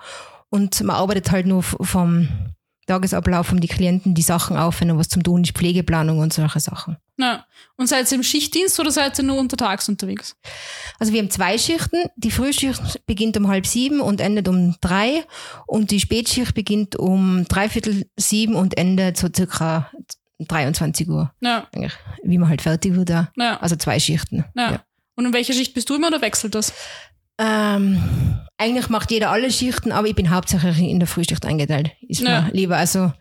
Und 0.49 0.81
man 0.83 0.95
arbeitet 0.95 1.31
halt 1.31 1.47
nur 1.47 1.63
vom 1.63 2.29
Tagesablauf 2.85 3.51
um 3.51 3.59
die 3.59 3.67
Klienten 3.67 4.13
die 4.13 4.21
Sachen 4.21 4.57
auf, 4.57 4.81
wenn 4.81 4.89
noch 4.89 4.97
was 4.97 5.09
zum 5.09 5.23
tun 5.23 5.43
ist, 5.43 5.53
Pflegeplanung 5.53 6.19
und 6.19 6.33
solche 6.33 6.59
Sachen. 6.59 6.97
Ja. 7.17 7.45
Und 7.75 7.87
seid 7.87 8.11
ihr 8.11 8.15
im 8.15 8.23
Schichtdienst 8.23 8.79
oder 8.79 8.91
seid 8.91 9.17
ihr 9.19 9.23
nur 9.23 9.37
untertags 9.37 9.87
unterwegs? 9.87 10.35
Also 10.99 11.13
wir 11.13 11.21
haben 11.21 11.29
zwei 11.29 11.57
Schichten. 11.57 12.09
Die 12.15 12.31
Frühschicht 12.31 13.05
beginnt 13.05 13.37
um 13.37 13.47
halb 13.47 13.67
sieben 13.67 14.01
und 14.01 14.19
endet 14.21 14.47
um 14.47 14.75
drei. 14.81 15.23
Und 15.67 15.91
die 15.91 15.99
Spätschicht 15.99 16.53
beginnt 16.55 16.95
um 16.95 17.45
dreiviertel 17.47 18.05
sieben 18.17 18.55
und 18.55 18.77
endet 18.77 19.17
so 19.17 19.27
circa 19.35 19.91
23 20.39 21.07
Uhr. 21.09 21.31
Ja. 21.41 21.67
Wie 22.23 22.37
man 22.37 22.49
halt 22.49 22.61
fertig 22.61 22.95
wird. 22.95 23.09
da. 23.09 23.31
Ja. 23.37 23.59
Also 23.59 23.75
zwei 23.75 23.99
Schichten. 23.99 24.45
ja. 24.55 24.83
Und 25.15 25.25
in 25.27 25.33
welcher 25.33 25.53
Schicht 25.53 25.75
bist 25.75 25.89
du 25.91 25.95
immer 25.95 26.07
oder 26.07 26.21
wechselt 26.21 26.55
das? 26.55 26.73
Ähm, 27.37 28.01
eigentlich 28.57 28.89
macht 28.89 29.11
jeder 29.11 29.29
alle 29.29 29.51
Schichten, 29.51 29.91
aber 29.91 30.07
ich 30.07 30.15
bin 30.15 30.29
hauptsächlich 30.31 30.79
in 30.79 30.99
der 30.99 31.07
Frühschicht 31.07 31.45
eingeteilt. 31.45 31.91
Ist 32.07 32.21
Ja. 32.21 32.41
mir 32.41 32.51
lieber. 32.53 32.77
Also 32.77 33.11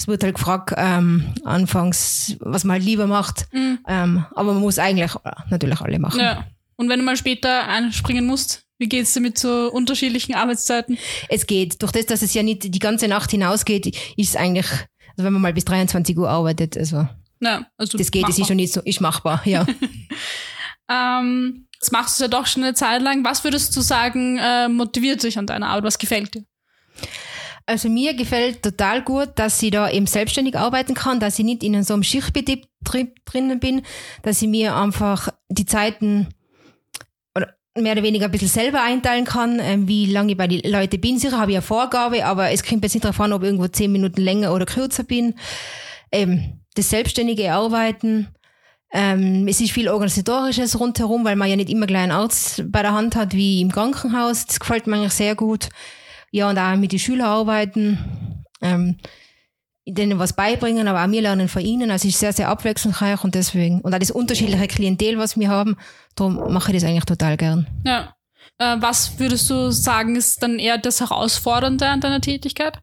es 0.00 0.08
wird 0.08 0.24
halt 0.24 0.36
gefragt, 0.36 0.72
ähm, 0.78 1.34
anfangs, 1.44 2.36
was 2.40 2.64
man 2.64 2.74
halt 2.74 2.84
lieber 2.84 3.06
macht. 3.06 3.46
Mhm. 3.52 3.80
Ähm, 3.86 4.24
aber 4.34 4.54
man 4.54 4.62
muss 4.62 4.78
eigentlich 4.78 5.12
natürlich 5.50 5.80
alle 5.82 5.98
machen. 5.98 6.20
Ja. 6.20 6.46
Und 6.76 6.88
wenn 6.88 7.00
du 7.00 7.04
mal 7.04 7.18
später 7.18 7.68
einspringen 7.68 8.26
musst, 8.26 8.64
wie 8.78 8.88
geht's 8.88 9.12
dir 9.12 9.20
mit 9.20 9.36
so 9.36 9.70
unterschiedlichen 9.70 10.34
Arbeitszeiten? 10.34 10.96
Es 11.28 11.46
geht. 11.46 11.82
Durch 11.82 11.92
das, 11.92 12.06
dass 12.06 12.22
es 12.22 12.32
ja 12.32 12.42
nicht 12.42 12.74
die 12.74 12.78
ganze 12.78 13.08
Nacht 13.08 13.30
hinausgeht, 13.30 13.88
ist 13.88 14.30
es 14.30 14.36
eigentlich, 14.36 14.70
also 14.70 15.24
wenn 15.24 15.34
man 15.34 15.42
mal 15.42 15.52
bis 15.52 15.66
23 15.66 16.16
Uhr 16.16 16.30
arbeitet, 16.30 16.78
also 16.78 17.06
Ja, 17.40 17.66
also 17.76 17.98
das 17.98 18.10
geht, 18.10 18.26
es 18.26 18.38
ist 18.38 18.46
schon 18.46 18.56
nicht 18.56 18.72
so, 18.72 18.80
ist 18.80 19.02
machbar, 19.02 19.42
ja. 19.44 19.66
Ähm, 20.90 21.68
das 21.78 21.92
machst 21.92 22.18
du 22.18 22.24
ja 22.24 22.28
doch 22.28 22.46
schon 22.46 22.64
eine 22.64 22.74
Zeit 22.74 23.00
lang. 23.00 23.24
Was 23.24 23.44
würdest 23.44 23.76
du 23.76 23.80
sagen, 23.80 24.38
äh, 24.38 24.68
motiviert 24.68 25.22
dich 25.22 25.38
an 25.38 25.46
deiner 25.46 25.68
Arbeit? 25.68 25.84
Was 25.84 25.98
gefällt 25.98 26.34
dir? 26.34 26.44
Also 27.70 27.88
mir 27.88 28.14
gefällt 28.14 28.64
total 28.64 29.00
gut, 29.02 29.28
dass 29.36 29.62
ich 29.62 29.70
da 29.70 29.88
eben 29.88 30.06
selbstständig 30.06 30.58
arbeiten 30.58 30.94
kann, 30.94 31.20
dass 31.20 31.38
ich 31.38 31.44
nicht 31.44 31.62
in 31.62 31.80
so 31.84 31.94
einem 31.94 32.02
Schichtbetrieb 32.02 32.66
dri- 32.84 33.12
drinnen 33.24 33.60
bin, 33.60 33.82
dass 34.22 34.42
ich 34.42 34.48
mir 34.48 34.74
einfach 34.74 35.28
die 35.48 35.66
Zeiten 35.66 36.26
mehr 37.78 37.92
oder 37.92 38.02
weniger 38.02 38.24
ein 38.24 38.32
bisschen 38.32 38.48
selber 38.48 38.82
einteilen 38.82 39.24
kann, 39.24 39.60
ähm, 39.62 39.86
wie 39.86 40.06
lange 40.06 40.32
ich 40.32 40.36
bei 40.36 40.48
den 40.48 40.68
Leuten 40.68 41.00
bin. 41.00 41.20
Sicher 41.20 41.38
habe 41.38 41.52
ich 41.52 41.58
eine 41.58 41.62
Vorgabe, 41.62 42.26
aber 42.26 42.50
es 42.50 42.64
kommt 42.64 42.82
jetzt 42.82 42.94
nicht 42.94 43.04
darauf 43.04 43.20
an, 43.20 43.32
ob 43.32 43.42
ich 43.42 43.46
irgendwo 43.46 43.68
zehn 43.68 43.92
Minuten 43.92 44.20
länger 44.20 44.52
oder 44.52 44.66
kürzer 44.66 45.04
bin. 45.04 45.34
Ähm, 46.10 46.60
das 46.74 46.90
selbstständige 46.90 47.52
Arbeiten. 47.52 48.26
Ähm, 48.92 49.46
es 49.46 49.60
ist 49.60 49.70
viel 49.70 49.88
Organisatorisches 49.88 50.80
rundherum, 50.80 51.24
weil 51.24 51.36
man 51.36 51.48
ja 51.48 51.54
nicht 51.54 51.70
immer 51.70 51.86
gleich 51.86 52.02
einen 52.02 52.12
Arzt 52.12 52.64
bei 52.66 52.82
der 52.82 52.94
Hand 52.94 53.14
hat 53.14 53.32
wie 53.32 53.60
im 53.60 53.70
Krankenhaus. 53.70 54.46
Das 54.46 54.58
gefällt 54.58 54.88
mir 54.88 54.96
eigentlich 54.96 55.12
sehr 55.12 55.36
gut. 55.36 55.68
Ja, 56.30 56.48
und 56.48 56.58
auch 56.58 56.76
mit 56.76 56.92
den 56.92 56.98
Schülern 56.98 57.26
arbeiten, 57.26 58.44
ähm, 58.60 58.96
denen 59.86 60.18
was 60.18 60.34
beibringen, 60.34 60.86
aber 60.86 61.04
auch 61.04 61.10
wir 61.10 61.22
lernen 61.22 61.48
von 61.48 61.62
ihnen. 61.62 61.90
Also 61.90 62.06
es 62.06 62.14
ist 62.14 62.20
sehr, 62.20 62.32
sehr 62.32 62.48
abwechslungsreich 62.48 63.24
und 63.24 63.34
deswegen, 63.34 63.80
und 63.80 63.94
auch 63.94 63.98
das 63.98 64.10
unterschiedliche 64.10 64.68
Klientel, 64.68 65.18
was 65.18 65.38
wir 65.38 65.48
haben, 65.48 65.76
darum 66.14 66.52
mache 66.52 66.70
ich 66.70 66.80
das 66.80 66.88
eigentlich 66.88 67.04
total 67.04 67.36
gern. 67.36 67.66
Ja. 67.84 68.14
Äh, 68.58 68.76
was 68.78 69.18
würdest 69.18 69.48
du 69.50 69.70
sagen, 69.70 70.16
ist 70.16 70.42
dann 70.42 70.58
eher 70.58 70.78
das 70.78 71.00
Herausfordernde 71.00 71.88
an 71.88 72.00
deiner 72.00 72.20
Tätigkeit? 72.20 72.78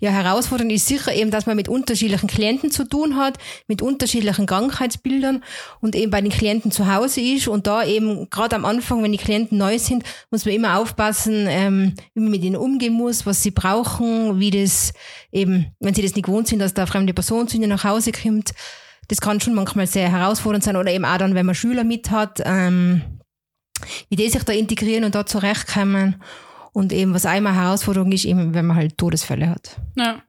Ja, 0.00 0.10
herausfordernd 0.10 0.72
ist 0.72 0.86
sicher 0.86 1.14
eben, 1.14 1.30
dass 1.30 1.46
man 1.46 1.56
mit 1.56 1.68
unterschiedlichen 1.68 2.28
Klienten 2.28 2.70
zu 2.70 2.84
tun 2.84 3.16
hat, 3.16 3.38
mit 3.68 3.82
unterschiedlichen 3.82 4.46
Krankheitsbildern 4.46 5.42
und 5.80 5.94
eben 5.96 6.10
bei 6.10 6.20
den 6.20 6.30
Klienten 6.30 6.70
zu 6.70 6.92
Hause 6.92 7.20
ist 7.20 7.48
und 7.48 7.66
da 7.66 7.84
eben 7.84 8.28
gerade 8.30 8.56
am 8.56 8.64
Anfang, 8.64 9.02
wenn 9.02 9.12
die 9.12 9.18
Klienten 9.18 9.58
neu 9.58 9.78
sind, 9.78 10.04
muss 10.30 10.44
man 10.44 10.54
immer 10.54 10.78
aufpassen, 10.78 11.46
ähm, 11.48 11.94
wie 12.14 12.20
man 12.20 12.30
mit 12.30 12.42
ihnen 12.44 12.56
umgehen 12.56 12.92
muss, 12.92 13.26
was 13.26 13.42
sie 13.42 13.50
brauchen, 13.50 14.38
wie 14.38 14.50
das 14.50 14.92
eben, 15.32 15.66
wenn 15.80 15.94
sie 15.94 16.02
das 16.02 16.14
nicht 16.14 16.26
gewohnt 16.26 16.48
sind, 16.48 16.58
dass 16.58 16.74
da 16.74 16.82
eine 16.82 16.90
fremde 16.90 17.14
Person 17.14 17.48
zu 17.48 17.56
ihnen 17.56 17.70
nach 17.70 17.84
Hause 17.84 18.12
kommt. 18.12 18.52
Das 19.08 19.20
kann 19.20 19.40
schon 19.40 19.54
manchmal 19.54 19.86
sehr 19.86 20.10
herausfordernd 20.10 20.64
sein 20.64 20.76
oder 20.76 20.90
eben 20.90 21.04
auch 21.04 21.18
dann, 21.18 21.34
wenn 21.34 21.46
man 21.46 21.54
Schüler 21.54 21.84
mit 21.84 22.10
hat, 22.10 22.40
ähm, 22.44 23.02
wie 24.08 24.16
die 24.16 24.30
sich 24.30 24.42
da 24.44 24.52
integrieren 24.52 25.04
und 25.04 25.14
da 25.14 25.26
zurechtkommen. 25.26 26.22
Und 26.74 26.92
eben, 26.92 27.14
was 27.14 27.24
einmal 27.24 27.54
Herausforderung 27.54 28.10
ist, 28.10 28.24
eben, 28.24 28.52
wenn 28.52 28.66
man 28.66 28.76
halt 28.76 28.98
Todesfälle 28.98 29.48
hat. 29.48 29.76
Ja. 29.96 30.22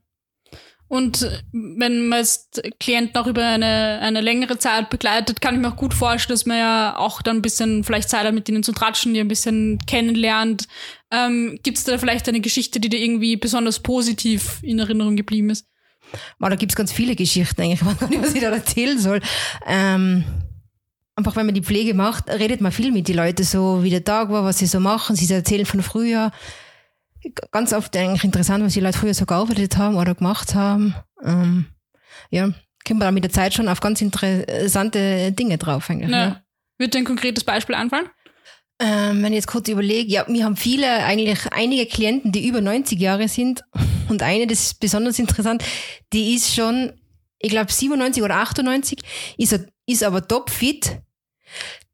Und 0.87 1.43
wenn 1.51 2.07
man 2.07 2.19
jetzt 2.19 2.61
Klienten 2.79 3.17
auch 3.17 3.25
über 3.25 3.43
eine, 3.43 3.99
eine 4.01 4.21
längere 4.21 4.59
Zeit 4.59 4.91
begleitet, 4.91 5.41
kann 5.41 5.55
ich 5.55 5.61
mir 5.61 5.69
auch 5.69 5.75
gut 5.75 5.95
vorstellen, 5.95 6.35
dass 6.35 6.45
man 6.45 6.57
ja 6.59 6.95
auch 6.97 7.23
dann 7.23 7.37
ein 7.37 7.41
bisschen 7.41 7.83
vielleicht 7.83 8.09
Zeit 8.09 8.25
hat, 8.25 8.35
mit 8.35 8.47
ihnen 8.47 8.61
zu 8.61 8.71
tratschen, 8.71 9.15
die 9.15 9.19
ein 9.19 9.27
bisschen 9.27 9.79
kennenlernt. 9.87 10.67
Ähm, 11.11 11.57
Gibt 11.63 11.79
es 11.79 11.83
da 11.85 11.97
vielleicht 11.97 12.29
eine 12.29 12.39
Geschichte, 12.39 12.79
die 12.79 12.89
dir 12.89 12.99
irgendwie 12.99 13.35
besonders 13.35 13.79
positiv 13.79 14.59
in 14.61 14.77
Erinnerung 14.77 15.15
geblieben 15.15 15.49
ist? 15.49 15.65
Man, 16.37 16.51
da 16.51 16.55
gibt's 16.55 16.75
ganz 16.75 16.91
viele 16.91 17.15
Geschichten 17.15 17.59
eigentlich, 17.59 17.81
ich 17.81 17.87
weiß 17.87 17.97
gar 17.97 18.09
nicht, 18.09 18.21
was 18.21 18.35
ich 18.35 18.41
da 18.41 18.51
erzählen 18.51 18.99
soll. 18.99 19.21
Ähm, 19.65 20.23
einfach 21.15 21.35
wenn 21.35 21.45
man 21.45 21.55
die 21.55 21.63
Pflege 21.63 21.93
macht, 21.93 22.29
redet 22.29 22.61
man 22.61 22.71
viel 22.71 22.91
mit 22.91 23.07
den 23.07 23.15
Leuten 23.15 23.43
so, 23.43 23.83
wie 23.83 23.89
der 23.89 24.03
Tag 24.03 24.29
war, 24.29 24.43
was 24.43 24.59
sie 24.59 24.65
so 24.65 24.79
machen, 24.79 25.15
sie 25.15 25.31
erzählen 25.33 25.65
von 25.65 25.81
früher. 25.81 26.31
Ganz 27.51 27.73
oft 27.73 27.95
eigentlich 27.97 28.23
interessant, 28.23 28.63
was 28.63 28.73
die 28.73 28.81
Leute 28.81 28.99
früher 28.99 29.13
so 29.13 29.25
gearbeitet 29.25 29.77
haben 29.77 29.95
oder 29.95 30.13
gemacht 30.13 30.53
haben. 30.53 30.93
Ähm, 31.23 31.65
ja, 32.29 32.51
kommt 32.85 32.99
man 32.99 33.07
da 33.07 33.11
mit 33.11 33.23
der 33.23 33.31
Zeit 33.31 33.53
schon 33.53 33.67
auf 33.67 33.79
ganz 33.79 34.01
interessante 34.01 35.31
Dinge 35.31 35.57
drauf 35.57 35.89
eigentlich. 35.89 36.11
Ja. 36.11 36.17
Ja. 36.17 36.41
Wird 36.77 36.93
dir 36.93 36.99
ein 36.99 37.05
konkretes 37.05 37.43
Beispiel 37.43 37.75
einfallen? 37.75 38.09
Ähm, 38.77 39.23
wenn 39.23 39.31
ich 39.31 39.37
jetzt 39.37 39.47
kurz 39.47 39.69
überlege, 39.69 40.11
ja, 40.11 40.25
wir 40.27 40.43
haben 40.43 40.57
viele, 40.57 41.05
eigentlich 41.05 41.39
einige 41.51 41.85
Klienten, 41.85 42.33
die 42.33 42.47
über 42.47 42.59
90 42.59 42.99
Jahre 42.99 43.29
sind. 43.29 43.63
Und 44.09 44.21
eine, 44.21 44.47
das 44.47 44.59
ist 44.59 44.79
besonders 44.81 45.17
interessant, 45.17 45.63
die 46.11 46.35
ist 46.35 46.53
schon, 46.53 46.91
ich 47.39 47.49
glaube 47.49 47.71
97 47.71 48.21
oder 48.21 48.35
98, 48.35 48.99
ist, 49.37 49.65
ist 49.85 50.03
aber 50.03 50.27
topfit. 50.27 50.99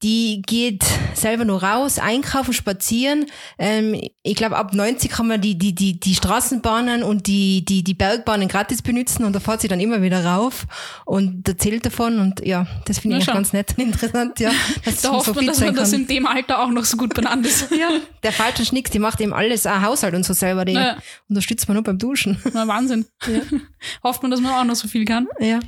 Die 0.01 0.41
geht 0.43 0.83
selber 1.13 1.45
nur 1.45 1.61
raus, 1.61 1.99
einkaufen, 1.99 2.53
spazieren. 2.53 3.27
Ähm, 3.59 4.01
ich 4.23 4.33
glaube, 4.35 4.55
ab 4.57 4.73
90 4.73 5.11
kann 5.11 5.27
man 5.27 5.39
die, 5.41 5.55
die, 5.59 5.75
die, 5.75 5.99
die 5.99 6.15
Straßenbahnen 6.15 7.03
und 7.03 7.27
die, 7.27 7.63
die, 7.63 7.83
die 7.83 7.93
Bergbahnen 7.93 8.47
gratis 8.47 8.81
benutzen 8.81 9.25
und 9.25 9.33
da 9.33 9.39
fährt 9.39 9.61
sie 9.61 9.67
dann 9.67 9.79
immer 9.79 10.01
wieder 10.01 10.25
rauf 10.25 10.65
und 11.05 11.47
erzählt 11.47 11.85
davon 11.85 12.17
und 12.19 12.43
ja, 12.43 12.65
das 12.85 12.97
finde 12.97 13.17
ich 13.17 13.27
ganz 13.27 13.53
nett 13.53 13.75
und 13.77 13.83
interessant, 13.83 14.39
ja. 14.39 14.51
dass 14.85 15.01
Da 15.01 15.09
man 15.09 15.17
hofft 15.19 15.27
man, 15.35 15.37
fit 15.37 15.49
dass 15.49 15.59
man 15.59 15.75
das 15.75 15.93
in 15.93 16.07
dem 16.07 16.25
Alter 16.25 16.63
auch 16.63 16.69
noch 16.69 16.85
so 16.85 16.97
gut 16.97 17.13
benannt 17.13 17.45
ist. 17.45 17.69
Ja, 17.77 17.89
der 18.23 18.31
falsche 18.31 18.65
Schnicks, 18.65 18.89
die 18.89 18.99
macht 18.99 19.21
eben 19.21 19.33
alles, 19.33 19.67
auch 19.67 19.81
Haushalt 19.81 20.15
und 20.15 20.25
so 20.25 20.33
selber, 20.33 20.65
die 20.65 20.73
Ja. 20.73 20.97
unterstützt 21.29 21.67
man 21.67 21.75
nur 21.75 21.83
beim 21.83 21.99
Duschen. 21.99 22.41
Na, 22.53 22.67
Wahnsinn. 22.67 23.05
Hofft 24.03 24.23
man, 24.23 24.31
dass 24.31 24.39
man 24.41 24.53
auch 24.53 24.63
noch 24.63 24.75
so 24.75 24.87
viel 24.87 25.05
kann. 25.05 25.27
Ja. 25.39 25.59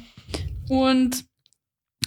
Und 0.70 1.26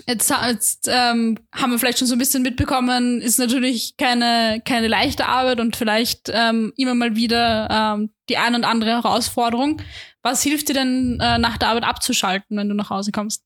jetzt, 0.07 0.31
jetzt 0.31 0.89
ähm, 0.91 1.39
haben 1.55 1.73
wir 1.73 1.79
vielleicht 1.79 1.99
schon 1.99 2.09
so 2.09 2.15
ein 2.15 2.19
bisschen 2.19 2.43
mitbekommen, 2.43 3.21
ist 3.21 3.39
natürlich 3.39 3.97
keine, 3.97 4.63
keine 4.65 4.89
leichte 4.89 5.27
Arbeit 5.27 5.61
und 5.61 5.77
vielleicht 5.77 6.31
ähm, 6.33 6.73
immer 6.77 6.95
mal 6.95 7.17
wieder 7.17 7.69
ähm, 7.71 8.11
die 8.29 8.37
ein 8.37 8.55
und 8.55 8.65
andere 8.65 8.91
Herausforderung. 8.91 9.83
Was 10.23 10.43
hilft 10.43 10.69
dir 10.69 10.75
denn 10.75 11.19
äh, 11.21 11.39
nach 11.39 11.59
der 11.59 11.69
Arbeit 11.69 11.85
abzuschalten, 11.85 12.57
wenn 12.57 12.69
du 12.69 12.75
nach 12.75 12.91
Hause 12.91 13.13
kommst? 13.13 13.45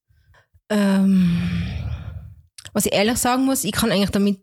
Ähm, 0.68 1.38
was 2.72 2.86
ich 2.86 2.92
ehrlich 2.92 3.18
sagen 3.18 3.44
muss, 3.44 3.64
ich 3.64 3.72
kann 3.72 3.90
eigentlich 3.90 4.10
damit 4.10 4.40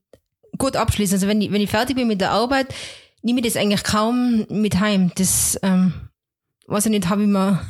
gut 0.58 0.76
abschließen. 0.76 1.16
Also 1.16 1.28
wenn 1.28 1.42
ich, 1.42 1.52
wenn 1.52 1.62
ich 1.62 1.70
fertig 1.70 1.96
bin 1.96 2.08
mit 2.08 2.22
der 2.22 2.32
Arbeit, 2.32 2.74
nehme 3.22 3.40
ich 3.40 3.46
das 3.46 3.56
eigentlich 3.56 3.84
kaum 3.84 4.46
mit 4.50 4.80
heim. 4.80 5.12
Das, 5.16 5.58
ähm, 5.64 5.94
weiß 6.68 6.86
ich 6.86 6.92
nicht, 6.92 7.10
habe 7.10 7.24
ich 7.24 7.28
mir, 7.28 7.62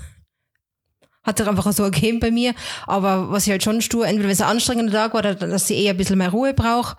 hat 1.27 1.38
sich 1.38 1.48
einfach 1.48 1.72
so 1.74 1.84
ergeben 1.84 2.19
bei 2.19 2.31
mir. 2.31 2.55
Aber 2.88 3.29
was 3.29 3.46
ich 3.46 3.51
halt 3.51 3.62
schon 3.63 3.79
tue, 3.81 4.05
entweder 4.07 4.24
wenn 4.29 4.34
es 4.34 4.41
ein 4.41 4.48
anstrengender 4.50 4.93
Tag 4.93 5.13
war, 5.13 5.22
dass 5.22 5.69
ich 5.69 5.77
eher 5.77 5.91
ein 5.91 5.98
bisschen 5.98 6.17
mehr 6.17 6.29
Ruhe 6.31 6.53
brauche. 6.55 6.96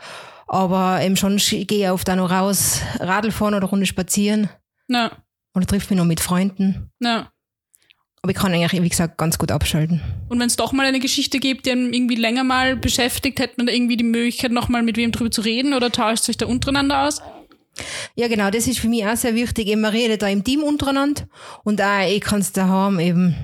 Aber 0.46 1.00
eben 1.02 1.16
schon 1.16 1.38
sch- 1.38 1.66
gehe 1.66 1.86
ich 1.86 1.90
oft 1.90 2.08
auch 2.08 2.14
noch 2.16 2.30
raus, 2.30 2.80
Radl 3.00 3.30
fahren 3.32 3.54
oder 3.54 3.66
Runde 3.66 3.86
spazieren. 3.86 4.48
Na, 4.86 5.10
Oder 5.54 5.66
trifft 5.66 5.90
mich 5.90 5.98
noch 5.98 6.06
mit 6.06 6.20
Freunden. 6.20 6.90
na. 7.00 7.30
Aber 8.20 8.32
ich 8.32 8.36
kann 8.38 8.52
eigentlich, 8.52 8.82
wie 8.82 8.88
gesagt, 8.88 9.16
ganz 9.16 9.38
gut 9.38 9.52
abschalten. 9.52 10.00
Und 10.28 10.40
wenn 10.40 10.48
es 10.48 10.56
doch 10.56 10.72
mal 10.72 10.84
eine 10.84 10.98
Geschichte 10.98 11.38
gibt, 11.38 11.66
die 11.66 11.70
einen 11.70 11.92
irgendwie 11.94 12.16
länger 12.16 12.42
mal 12.42 12.74
beschäftigt, 12.76 13.38
hätte 13.38 13.54
man 13.58 13.66
da 13.68 13.72
irgendwie 13.72 13.96
die 13.96 14.02
Möglichkeit, 14.04 14.50
nochmal 14.50 14.82
mit 14.82 14.96
wem 14.96 15.12
drüber 15.12 15.30
zu 15.30 15.40
reden 15.40 15.72
oder 15.72 15.92
tauscht 15.92 16.24
sich 16.24 16.36
da 16.36 16.46
untereinander 16.46 17.06
aus? 17.06 17.22
Ja, 18.16 18.26
genau, 18.26 18.50
das 18.50 18.66
ist 18.66 18.80
für 18.80 18.88
mich 18.88 19.06
auch 19.06 19.14
sehr 19.16 19.36
wichtig. 19.36 19.68
Eben, 19.68 19.82
man 19.82 19.92
redet 19.92 20.22
da 20.22 20.26
im 20.28 20.42
Team 20.42 20.64
untereinander 20.64 21.28
und 21.62 21.80
auch 21.80 22.08
ich 22.10 22.20
kann 22.20 22.40
es 22.40 22.50
daheim 22.52 22.98
eben 22.98 23.36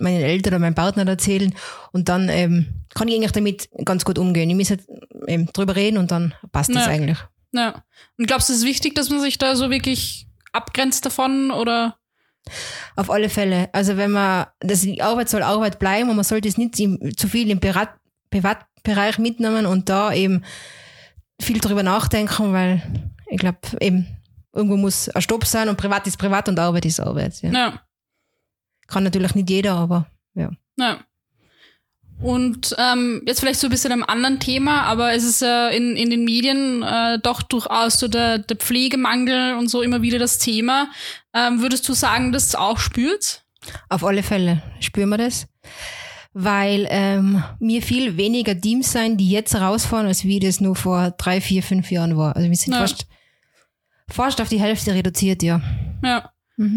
meinen 0.00 0.22
Eltern 0.22 0.54
oder 0.54 0.58
meinem 0.60 0.74
Partner 0.74 1.06
erzählen 1.06 1.54
und 1.92 2.08
dann 2.08 2.28
ähm, 2.28 2.66
kann 2.94 3.08
ich 3.08 3.14
eigentlich 3.14 3.32
damit 3.32 3.68
ganz 3.84 4.04
gut 4.04 4.18
umgehen. 4.18 4.48
Ich 4.50 4.56
muss 4.56 4.70
halt 4.70 4.82
eben 5.26 5.46
drüber 5.52 5.76
reden 5.76 5.98
und 5.98 6.10
dann 6.10 6.34
passt 6.52 6.74
das 6.74 6.86
Ja. 6.86 6.90
eigentlich. 6.90 7.18
Ja. 7.52 7.82
Und 8.18 8.26
glaubst 8.26 8.48
du, 8.48 8.52
es 8.52 8.60
ist 8.60 8.64
wichtig, 8.66 8.94
dass 8.94 9.10
man 9.10 9.20
sich 9.20 9.38
da 9.38 9.56
so 9.56 9.70
wirklich 9.70 10.26
abgrenzt 10.52 11.04
davon 11.06 11.50
oder? 11.50 11.96
Auf 12.96 13.10
alle 13.10 13.28
Fälle. 13.28 13.68
Also 13.72 13.96
wenn 13.96 14.10
man, 14.10 14.46
das, 14.60 14.80
die 14.80 15.00
Arbeit 15.02 15.28
soll 15.28 15.42
Arbeit 15.42 15.78
bleiben 15.78 16.10
und 16.10 16.16
man 16.16 16.24
sollte 16.24 16.48
es 16.48 16.58
nicht 16.58 16.76
zu 16.76 17.28
viel 17.28 17.50
im 17.50 17.60
Privat, 17.60 17.90
Privatbereich 18.30 19.18
mitnehmen 19.18 19.66
und 19.66 19.88
da 19.88 20.12
eben 20.12 20.42
viel 21.40 21.58
drüber 21.60 21.82
nachdenken, 21.82 22.52
weil 22.52 22.82
ich 23.30 23.38
glaube 23.38 23.58
eben, 23.80 24.06
irgendwo 24.52 24.76
muss 24.76 25.08
ein 25.08 25.22
Stopp 25.22 25.46
sein 25.46 25.68
und 25.68 25.76
privat 25.76 26.06
ist 26.06 26.16
privat 26.18 26.48
und 26.48 26.58
Arbeit 26.58 26.84
ist 26.84 27.00
Arbeit. 27.00 27.40
Ja. 27.42 27.50
Ja. 27.52 27.80
Kann 28.86 29.04
natürlich 29.04 29.34
nicht 29.34 29.50
jeder, 29.50 29.74
aber 29.74 30.06
ja. 30.34 30.50
Ja. 30.76 30.98
Und 32.20 32.76
ähm, 32.78 33.22
jetzt 33.26 33.40
vielleicht 33.40 33.58
so 33.58 33.66
ein 33.66 33.70
bisschen 33.70 33.90
einem 33.90 34.04
anderen 34.04 34.38
Thema, 34.38 34.82
aber 34.82 35.12
es 35.12 35.24
ist 35.24 35.42
äh, 35.42 35.76
in, 35.76 35.96
in 35.96 36.08
den 36.08 36.24
Medien 36.24 36.82
äh, 36.82 37.18
doch 37.20 37.42
durchaus 37.42 37.98
so 37.98 38.06
der, 38.06 38.38
der 38.38 38.56
Pflegemangel 38.56 39.54
und 39.56 39.68
so 39.68 39.82
immer 39.82 40.02
wieder 40.02 40.20
das 40.20 40.38
Thema. 40.38 40.88
Ähm, 41.34 41.60
würdest 41.60 41.88
du 41.88 41.94
sagen, 41.94 42.30
dass 42.30 42.46
es 42.46 42.54
auch 42.54 42.78
spürt? 42.78 43.42
Auf 43.88 44.04
alle 44.04 44.22
Fälle 44.22 44.62
spüren 44.78 45.08
wir 45.08 45.18
das. 45.18 45.48
Weil 46.32 46.86
ähm, 46.90 47.42
mir 47.58 47.82
viel 47.82 48.16
weniger 48.16 48.58
Teams 48.58 48.92
sein, 48.92 49.16
die 49.16 49.28
jetzt 49.30 49.54
rausfahren, 49.56 50.06
als 50.06 50.24
wie 50.24 50.38
das 50.38 50.60
nur 50.60 50.76
vor 50.76 51.10
drei, 51.18 51.40
vier, 51.40 51.62
fünf 51.62 51.90
Jahren 51.90 52.16
war. 52.16 52.36
Also 52.36 52.48
wir 52.48 52.56
sind 52.56 52.72
Ja. 52.74 52.80
fast, 52.80 53.06
fast 54.08 54.40
auf 54.40 54.48
die 54.48 54.60
Hälfte 54.60 54.94
reduziert, 54.94 55.42
ja. 55.42 55.60
Ja. 56.04 56.30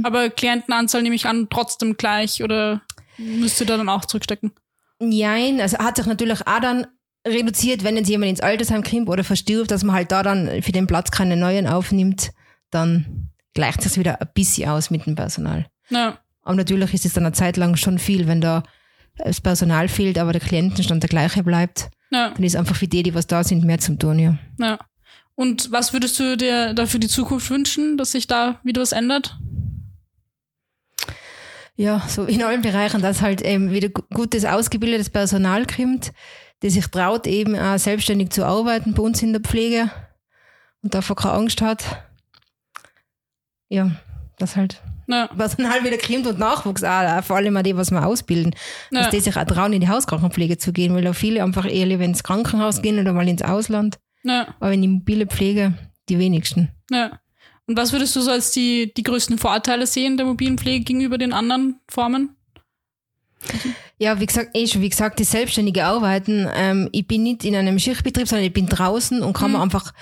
Aber 0.04 0.30
Klientenanzahl 0.30 1.02
nehme 1.02 1.16
ich 1.16 1.26
an, 1.26 1.48
trotzdem 1.50 1.98
gleich 1.98 2.44
oder 2.44 2.82
müsst 3.18 3.60
ihr 3.62 3.68
da 3.68 3.78
dann 3.78 3.90
auch 3.90 4.06
zurückstecken? 4.06 4.52
Nein, 5.00 5.60
also 5.60 5.78
hat 5.78 5.98
sich 5.98 6.06
natürlich 6.06 6.48
auch 6.48 6.60
dann 6.60 6.88
reduziert, 7.28 7.84
wenn 7.84 7.98
jetzt 7.98 8.10
jemand 8.10 8.30
ins 8.30 8.42
Altersheim 8.42 8.84
kommt 8.84 9.10
oder 9.10 9.24
verstirbt, 9.24 9.72
dass 9.72 9.84
man 9.84 9.96
halt 9.96 10.12
da 10.12 10.24
dann 10.24 10.62
für 10.62 10.72
den 10.72 10.88
Platz 10.88 11.12
keine 11.12 11.36
neuen 11.36 11.68
aufnimmt, 11.68 12.32
dann 12.70 13.32
gleicht 13.54 13.82
sich 13.82 13.98
wieder 13.98 14.22
ein 14.22 14.30
bisschen 14.34 14.70
aus 14.70 14.92
mit 14.92 15.06
dem 15.06 15.16
Personal. 15.16 15.66
Ja. 15.90 16.20
Aber 16.44 16.56
natürlich 16.56 16.94
ist 16.94 17.06
es 17.06 17.14
dann 17.14 17.26
eine 17.26 17.34
Zeit 17.34 17.58
lang 17.58 17.76
schon 17.76 17.98
viel, 17.98 18.28
wenn 18.28 18.42
da 18.42 18.64
das 19.18 19.42
Personal 19.42 19.88
fehlt, 19.88 20.18
aber 20.18 20.34
der 20.34 20.42
Klientenstand 20.42 21.02
der 21.02 21.10
gleiche 21.10 21.42
bleibt. 21.42 21.90
Ja. 22.12 22.30
Dann 22.30 22.44
ist 22.44 22.56
einfach 22.56 22.76
für 22.76 22.88
die, 22.88 23.02
die 23.02 23.16
was 23.16 23.28
da 23.28 23.44
sind, 23.44 23.64
mehr 23.64 23.80
zum 23.80 23.98
tun, 23.98 24.20
ja. 24.20 24.38
Ja. 24.60 24.78
Und 25.34 25.72
was 25.72 25.92
würdest 25.92 26.20
du 26.20 26.38
dir 26.38 26.74
da 26.74 26.86
für 26.86 27.00
die 27.00 27.08
Zukunft 27.08 27.50
wünschen, 27.50 27.98
dass 27.98 28.12
sich 28.12 28.28
da 28.28 28.60
wieder 28.64 28.82
was 28.82 28.92
ändert? 28.92 29.38
Ja, 31.78 32.02
so 32.08 32.24
in 32.26 32.42
allen 32.44 32.62
Bereichen, 32.62 33.02
dass 33.02 33.22
halt 33.22 33.42
eben 33.42 33.72
wieder 33.72 33.90
gu- 33.90 34.04
gutes, 34.14 34.46
ausgebildetes 34.46 35.10
Personal 35.10 35.66
kommt, 35.66 36.14
das 36.62 36.74
sich 36.74 36.88
traut, 36.88 37.28
eben 37.28 37.56
auch 37.58 37.78
selbstständig 37.78 38.30
zu 38.30 38.46
arbeiten 38.46 38.94
bei 38.94 39.04
uns 39.04 39.22
in 39.22 39.34
der 39.34 39.42
Pflege 39.42 39.92
und 40.82 40.94
davor 40.94 41.16
keine 41.18 41.34
Angst 41.36 41.62
hat. 41.62 41.84
Ja, 43.70 43.92
dass 44.38 44.56
halt 44.56 44.82
Ja. 45.08 45.28
Personal 45.28 45.84
wieder 45.84 45.98
kommt 45.98 46.26
und 46.28 46.40
Nachwuchs 46.40 46.84
auch, 46.84 47.24
vor 47.24 47.36
allem 47.36 47.58
auch 47.58 47.62
die, 47.62 47.76
was 47.76 47.92
wir 47.92 48.06
ausbilden, 48.06 48.56
Ja. 48.92 49.02
dass 49.02 49.10
die 49.12 49.20
sich 49.20 49.36
auch 49.36 49.46
trauen, 49.46 49.74
in 49.74 49.82
die 49.82 49.90
Hauskrankenpflege 49.90 50.58
zu 50.58 50.72
gehen, 50.74 50.94
weil 50.96 51.04
da 51.04 51.14
viele 51.14 51.44
einfach 51.44 51.66
eher 51.66 51.86
lieber 51.86 52.04
ins 52.04 52.24
Krankenhaus 52.24 52.82
gehen 52.82 53.00
oder 53.00 53.14
mal 53.14 53.28
ins 53.28 53.42
Ausland, 53.44 54.00
Ja. 54.24 54.48
aber 54.60 54.72
in 54.74 54.82
die 54.82 54.88
mobile 54.88 55.28
Pflege 55.28 55.74
die 56.10 56.20
wenigsten. 56.20 56.70
Ja. 56.90 57.20
Und 57.68 57.78
was 57.78 57.92
würdest 57.92 58.16
du 58.16 58.22
so 58.22 58.32
als 58.32 58.52
die, 58.52 58.94
die 58.94 59.04
größten 59.04 59.38
Vorteile 59.38 59.88
sehen 59.88 60.18
der 60.18 60.26
mobilen 60.26 60.58
Pflege 60.58 60.84
gegenüber 60.86 61.18
den 61.18 61.34
anderen 61.34 61.80
Formen? 61.88 62.36
Ja, 63.98 64.20
wie 64.20 64.26
gesagt, 64.26 64.56
eh 64.56 64.68
schon, 64.68 64.82
wie 64.82 64.90
gesagt, 64.90 65.20
das 65.20 65.32
selbstständige 65.32 65.86
Arbeiten. 65.86 66.48
Ähm, 66.54 66.90
ich 66.92 67.08
bin 67.08 67.24
nicht 67.24 67.44
in 67.44 67.56
einem 67.56 67.80
Schichtbetrieb, 67.80 68.28
sondern 68.28 68.46
ich 68.46 68.54
bin 68.54 68.68
draußen 68.68 69.22
und 69.24 69.34
kann 69.34 69.52
mir 69.54 69.62
einfach 69.62 69.94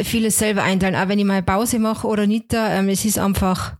vieles 0.00 0.38
selber 0.38 0.62
einteilen. 0.62 0.94
Auch 0.94 1.08
wenn 1.08 1.18
ich 1.18 1.24
mal 1.24 1.34
eine 1.34 1.42
Pause 1.42 1.78
mache 1.78 2.06
oder 2.06 2.26
nicht, 2.26 2.52
da, 2.52 2.74
ähm, 2.74 2.88
es 2.88 3.04
ist 3.04 3.18
einfach, 3.18 3.76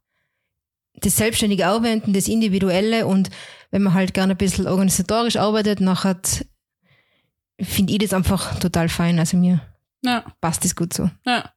das 1.01 1.17
selbstständige 1.17 1.67
Arbeiten, 1.67 2.13
das 2.13 2.27
Individuelle 2.29 3.07
und 3.07 3.31
wenn 3.71 3.83
man 3.83 3.93
halt 3.95 4.15
gerne 4.15 4.33
ein 4.35 4.39
bisschen 4.39 4.67
organisatorisch 4.67 5.37
arbeitet, 5.37 5.81
nachher 5.81 6.19
finde 7.61 7.93
ich 7.93 7.99
das 7.99 8.15
einfach 8.15 8.59
total 8.59 8.89
fein. 8.89 9.19
Also 9.19 9.37
mir 9.37 9.61
Ja, 10.03 10.25
passt 10.41 10.65
das 10.65 10.75
gut 10.75 10.93
so. 10.95 11.11
ja. 11.27 11.51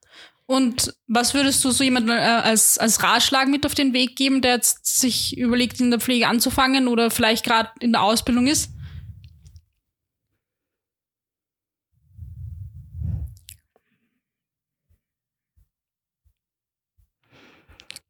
Und 0.50 0.96
was 1.06 1.36
würdest 1.36 1.64
du 1.64 1.70
so 1.70 1.84
jemandem 1.84 2.18
äh, 2.18 2.22
als, 2.22 2.80
als 2.80 3.04
Ratschlag 3.04 3.48
mit 3.50 3.68
auf 3.68 3.76
den 3.76 3.94
Weg 3.94 4.16
geben, 4.16 4.42
der 4.42 4.56
jetzt 4.56 5.00
sich 5.00 5.38
überlegt, 5.38 5.80
in 5.80 5.92
der 5.92 6.00
Pflege 6.00 6.28
anzufangen 6.28 6.88
oder 6.88 7.12
vielleicht 7.12 7.46
gerade 7.46 7.70
in 7.82 7.92
der 7.92 8.02
Ausbildung 8.02 8.48
ist? 8.48 8.72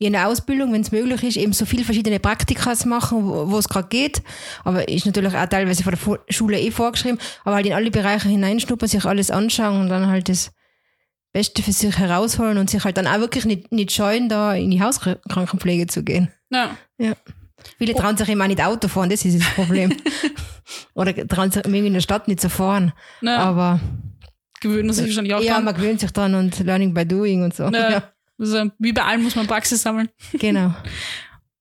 in 0.02 0.14
der 0.14 0.30
Ausbildung, 0.30 0.72
wenn 0.72 0.80
es 0.80 0.94
möglich 0.94 1.22
ist, 1.24 1.36
eben 1.36 1.52
so 1.52 1.66
viele 1.66 1.84
verschiedene 1.84 2.22
Praktika 2.22 2.74
zu 2.74 2.88
machen, 2.88 3.22
wo 3.22 3.58
es 3.58 3.68
gerade 3.68 3.90
geht. 3.90 4.22
Aber 4.64 4.88
ist 4.88 5.06
natürlich 5.06 5.36
auch 5.36 5.46
teilweise 5.48 5.84
von 5.84 5.94
der 5.94 6.34
Schule 6.34 6.58
eh 6.58 6.72
vorgeschrieben, 6.72 7.20
aber 7.44 7.56
halt 7.56 7.66
in 7.66 7.74
alle 7.74 7.92
Bereiche 7.92 8.30
hineinschnuppern, 8.30 8.88
sich 8.88 9.04
alles 9.04 9.30
anschauen 9.30 9.82
und 9.82 9.90
dann 9.90 10.08
halt 10.08 10.30
das 10.30 10.52
Beste 11.32 11.62
für 11.62 11.72
sich 11.72 11.98
herausholen 11.98 12.58
und 12.58 12.70
sich 12.70 12.84
halt 12.84 12.98
dann 12.98 13.08
auch 13.08 13.20
wirklich 13.20 13.46
nicht, 13.46 13.72
nicht 13.72 13.92
scheuen, 13.92 14.30
da 14.30 14.54
in 14.56 14.72
die 14.72 14.82
Hauskrankenpflege 14.82 15.88
zu 15.88 16.04
gehen. 16.04 16.32
Ja. 16.50 16.76
Ja. 16.98 17.14
Viele 17.78 17.94
trauen 17.94 18.18
sich 18.18 18.30
auch 18.30 18.48
nicht 18.48 18.64
Auto 18.64 18.88
fahren, 18.88 19.10
das 19.10 19.26
ist 19.26 19.40
das 19.40 19.50
Problem. 19.54 19.96
Oder 20.94 21.28
trauen 21.28 21.52
sich 21.52 21.64
irgendwie 21.64 21.86
in 21.86 21.94
der 21.94 22.02
Stadt 22.02 22.28
nicht 22.28 22.40
zu 22.40 22.50
fahren. 22.50 22.94
Ja. 23.22 23.38
Aber 23.38 23.80
Gewöhnen 24.62 24.92
sich 24.92 25.06
wahrscheinlich 25.08 25.34
auch 25.34 25.42
ja, 25.42 25.56
dran. 25.56 25.66
man 25.66 25.76
gewöhnt 25.76 26.00
sich 26.00 26.12
dran 26.12 26.36
und 26.36 26.60
learning 26.60 26.94
by 26.94 27.06
doing 27.06 27.44
und 27.44 27.56
so. 27.56 27.64
Ja. 27.64 27.92
Ja, 27.92 28.04
Also, 28.38 28.70
wie 28.78 28.92
bei 28.92 29.04
allem 29.04 29.24
muss 29.24 29.36
man 29.36 29.48
Praxis 29.48 29.82
sammeln. 29.82 30.10
genau. 30.34 30.74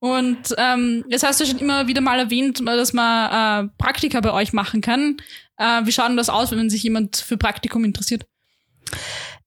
Und 0.00 0.54
ähm, 0.58 1.04
jetzt 1.08 1.24
hast 1.24 1.40
du 1.40 1.44
schon 1.44 1.58
immer 1.58 1.88
wieder 1.88 2.00
mal 2.00 2.20
erwähnt, 2.20 2.62
dass 2.64 2.92
man 2.92 3.66
äh, 3.66 3.68
Praktika 3.78 4.20
bei 4.20 4.32
euch 4.32 4.52
machen 4.52 4.80
kann. 4.80 5.16
Äh, 5.56 5.84
wie 5.86 5.90
schaut 5.90 6.08
denn 6.08 6.16
das 6.16 6.30
aus, 6.30 6.52
wenn 6.52 6.70
sich 6.70 6.84
jemand 6.84 7.16
für 7.16 7.36
Praktikum 7.36 7.84
interessiert? 7.84 8.24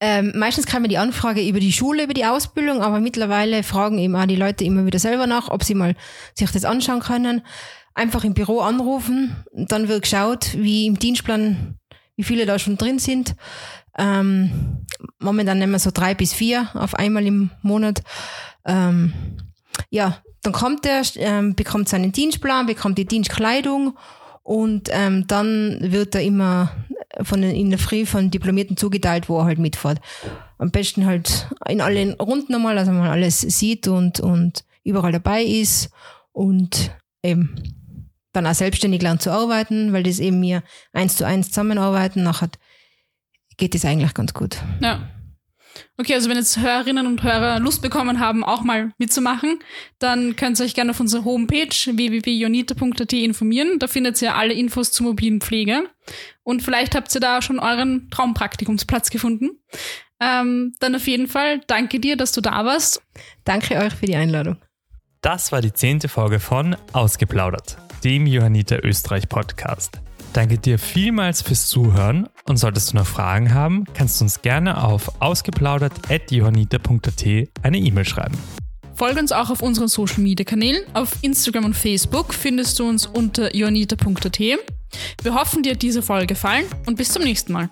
Ähm, 0.03 0.33
meistens 0.35 0.65
kam 0.65 0.81
mir 0.81 0.87
die 0.87 0.97
Anfrage 0.97 1.47
über 1.47 1.59
die 1.59 1.71
Schule, 1.71 2.05
über 2.05 2.15
die 2.15 2.25
Ausbildung, 2.25 2.81
aber 2.81 2.99
mittlerweile 2.99 3.61
fragen 3.61 3.99
eben 3.99 4.15
auch 4.15 4.25
die 4.25 4.35
Leute 4.35 4.63
immer 4.63 4.83
wieder 4.87 4.97
selber 4.97 5.27
nach, 5.27 5.49
ob 5.49 5.63
sie 5.63 5.75
mal 5.75 5.95
sich 6.33 6.49
das 6.49 6.65
anschauen 6.65 7.01
können. 7.01 7.43
Einfach 7.93 8.23
im 8.23 8.33
Büro 8.33 8.61
anrufen, 8.61 9.35
dann 9.53 9.87
wird 9.87 10.01
geschaut, 10.01 10.55
wie 10.55 10.87
im 10.87 10.97
Dienstplan, 10.97 11.77
wie 12.15 12.23
viele 12.23 12.47
da 12.47 12.57
schon 12.57 12.77
drin 12.77 12.97
sind. 12.97 13.35
Ähm, 13.95 14.87
momentan 15.19 15.59
nehmen 15.59 15.73
wir 15.73 15.79
so 15.79 15.91
drei 15.93 16.15
bis 16.15 16.33
vier 16.33 16.69
auf 16.73 16.95
einmal 16.95 17.27
im 17.27 17.51
Monat. 17.61 18.01
Ähm, 18.65 19.13
ja, 19.91 20.17
dann 20.41 20.53
kommt 20.53 20.83
er, 20.87 21.03
ähm, 21.17 21.53
bekommt 21.53 21.89
seinen 21.89 22.11
Dienstplan, 22.11 22.65
bekommt 22.65 22.97
die 22.97 23.05
Dienstkleidung 23.05 23.95
und 24.41 24.89
ähm, 24.91 25.27
dann 25.27 25.77
wird 25.79 26.15
er 26.15 26.23
immer 26.23 26.71
von 27.23 27.43
in 27.43 27.69
der 27.69 27.79
Früh 27.79 28.05
von 28.05 28.31
Diplomierten 28.31 28.77
zugeteilt, 28.77 29.29
wo 29.29 29.39
er 29.39 29.45
halt 29.45 29.59
mitfährt. 29.59 29.99
Am 30.57 30.71
besten 30.71 31.05
halt 31.05 31.47
in 31.67 31.81
allen 31.81 32.13
Runden 32.13 32.55
einmal, 32.55 32.77
also 32.77 32.91
man 32.91 33.07
alles 33.07 33.41
sieht 33.41 33.87
und, 33.87 34.19
und 34.19 34.63
überall 34.83 35.11
dabei 35.11 35.43
ist 35.43 35.89
und 36.31 36.91
eben 37.23 37.55
dann 38.33 38.47
auch 38.47 38.53
selbstständig 38.53 39.01
lernt 39.01 39.21
zu 39.21 39.31
arbeiten, 39.31 39.93
weil 39.93 40.03
das 40.03 40.19
eben 40.19 40.41
wir 40.41 40.63
eins 40.93 41.17
zu 41.17 41.25
eins 41.25 41.49
zusammenarbeiten, 41.49 42.23
nachher 42.23 42.49
geht 43.57 43.75
es 43.75 43.85
eigentlich 43.85 44.13
ganz 44.13 44.33
gut. 44.33 44.57
Ja. 44.79 45.09
Okay, 45.97 46.13
also 46.13 46.29
wenn 46.29 46.37
jetzt 46.37 46.57
Hörerinnen 46.57 47.05
und 47.07 47.23
Hörer 47.23 47.59
Lust 47.59 47.81
bekommen 47.81 48.19
haben, 48.19 48.43
auch 48.43 48.63
mal 48.63 48.91
mitzumachen, 48.97 49.59
dann 49.99 50.35
könnt 50.35 50.59
ihr 50.59 50.65
euch 50.65 50.73
gerne 50.73 50.91
auf 50.91 50.99
unserer 50.99 51.25
Homepage 51.25 51.69
www.jonita.at 51.69 53.13
informieren. 53.13 53.79
Da 53.79 53.87
findet 53.87 54.21
ihr 54.21 54.35
alle 54.35 54.53
Infos 54.53 54.91
zur 54.91 55.07
mobilen 55.07 55.41
Pflege. 55.41 55.83
Und 56.43 56.63
vielleicht 56.63 56.95
habt 56.95 57.13
ihr 57.15 57.21
da 57.21 57.41
schon 57.41 57.59
euren 57.59 58.09
Traumpraktikumsplatz 58.09 59.09
gefunden. 59.09 59.51
Ähm, 60.19 60.73
dann 60.79 60.95
auf 60.95 61.07
jeden 61.07 61.27
Fall 61.27 61.61
danke 61.67 61.99
dir, 61.99 62.15
dass 62.15 62.31
du 62.31 62.41
da 62.41 62.65
warst. 62.65 63.01
Danke 63.43 63.77
euch 63.77 63.93
für 63.93 64.05
die 64.05 64.15
Einladung. 64.15 64.57
Das 65.21 65.51
war 65.51 65.61
die 65.61 65.73
zehnte 65.73 66.09
Folge 66.09 66.39
von 66.39 66.75
Ausgeplaudert, 66.93 67.77
dem 68.03 68.25
Johanniter 68.25 68.83
Österreich 68.83 69.29
Podcast. 69.29 70.01
Danke 70.33 70.57
dir 70.57 70.79
vielmals 70.79 71.41
fürs 71.41 71.67
Zuhören 71.67 72.29
und 72.47 72.57
solltest 72.57 72.91
du 72.91 72.97
noch 72.97 73.07
Fragen 73.07 73.53
haben, 73.53 73.85
kannst 73.93 74.19
du 74.19 74.25
uns 74.25 74.41
gerne 74.41 74.83
auf 74.83 75.21
ausgeplaudert.johanniter.at 75.21 77.25
eine 77.63 77.77
E-Mail 77.77 78.05
schreiben. 78.05 78.37
Folge 78.95 79.19
uns 79.19 79.31
auch 79.31 79.49
auf 79.49 79.61
unseren 79.61 79.87
Social 79.87 80.21
Media 80.21 80.43
Kanälen. 80.43 80.83
Auf 80.93 81.17
Instagram 81.21 81.65
und 81.65 81.75
Facebook 81.75 82.33
findest 82.33 82.79
du 82.79 82.87
uns 82.87 83.07
unter 83.07 83.55
jonita.at. 83.55 84.39
Wir 84.39 85.33
hoffen, 85.33 85.63
dir 85.63 85.71
hat 85.71 85.81
diese 85.81 86.01
Folge 86.01 86.27
gefallen 86.27 86.65
und 86.85 86.97
bis 86.97 87.11
zum 87.11 87.23
nächsten 87.23 87.53
Mal. 87.53 87.69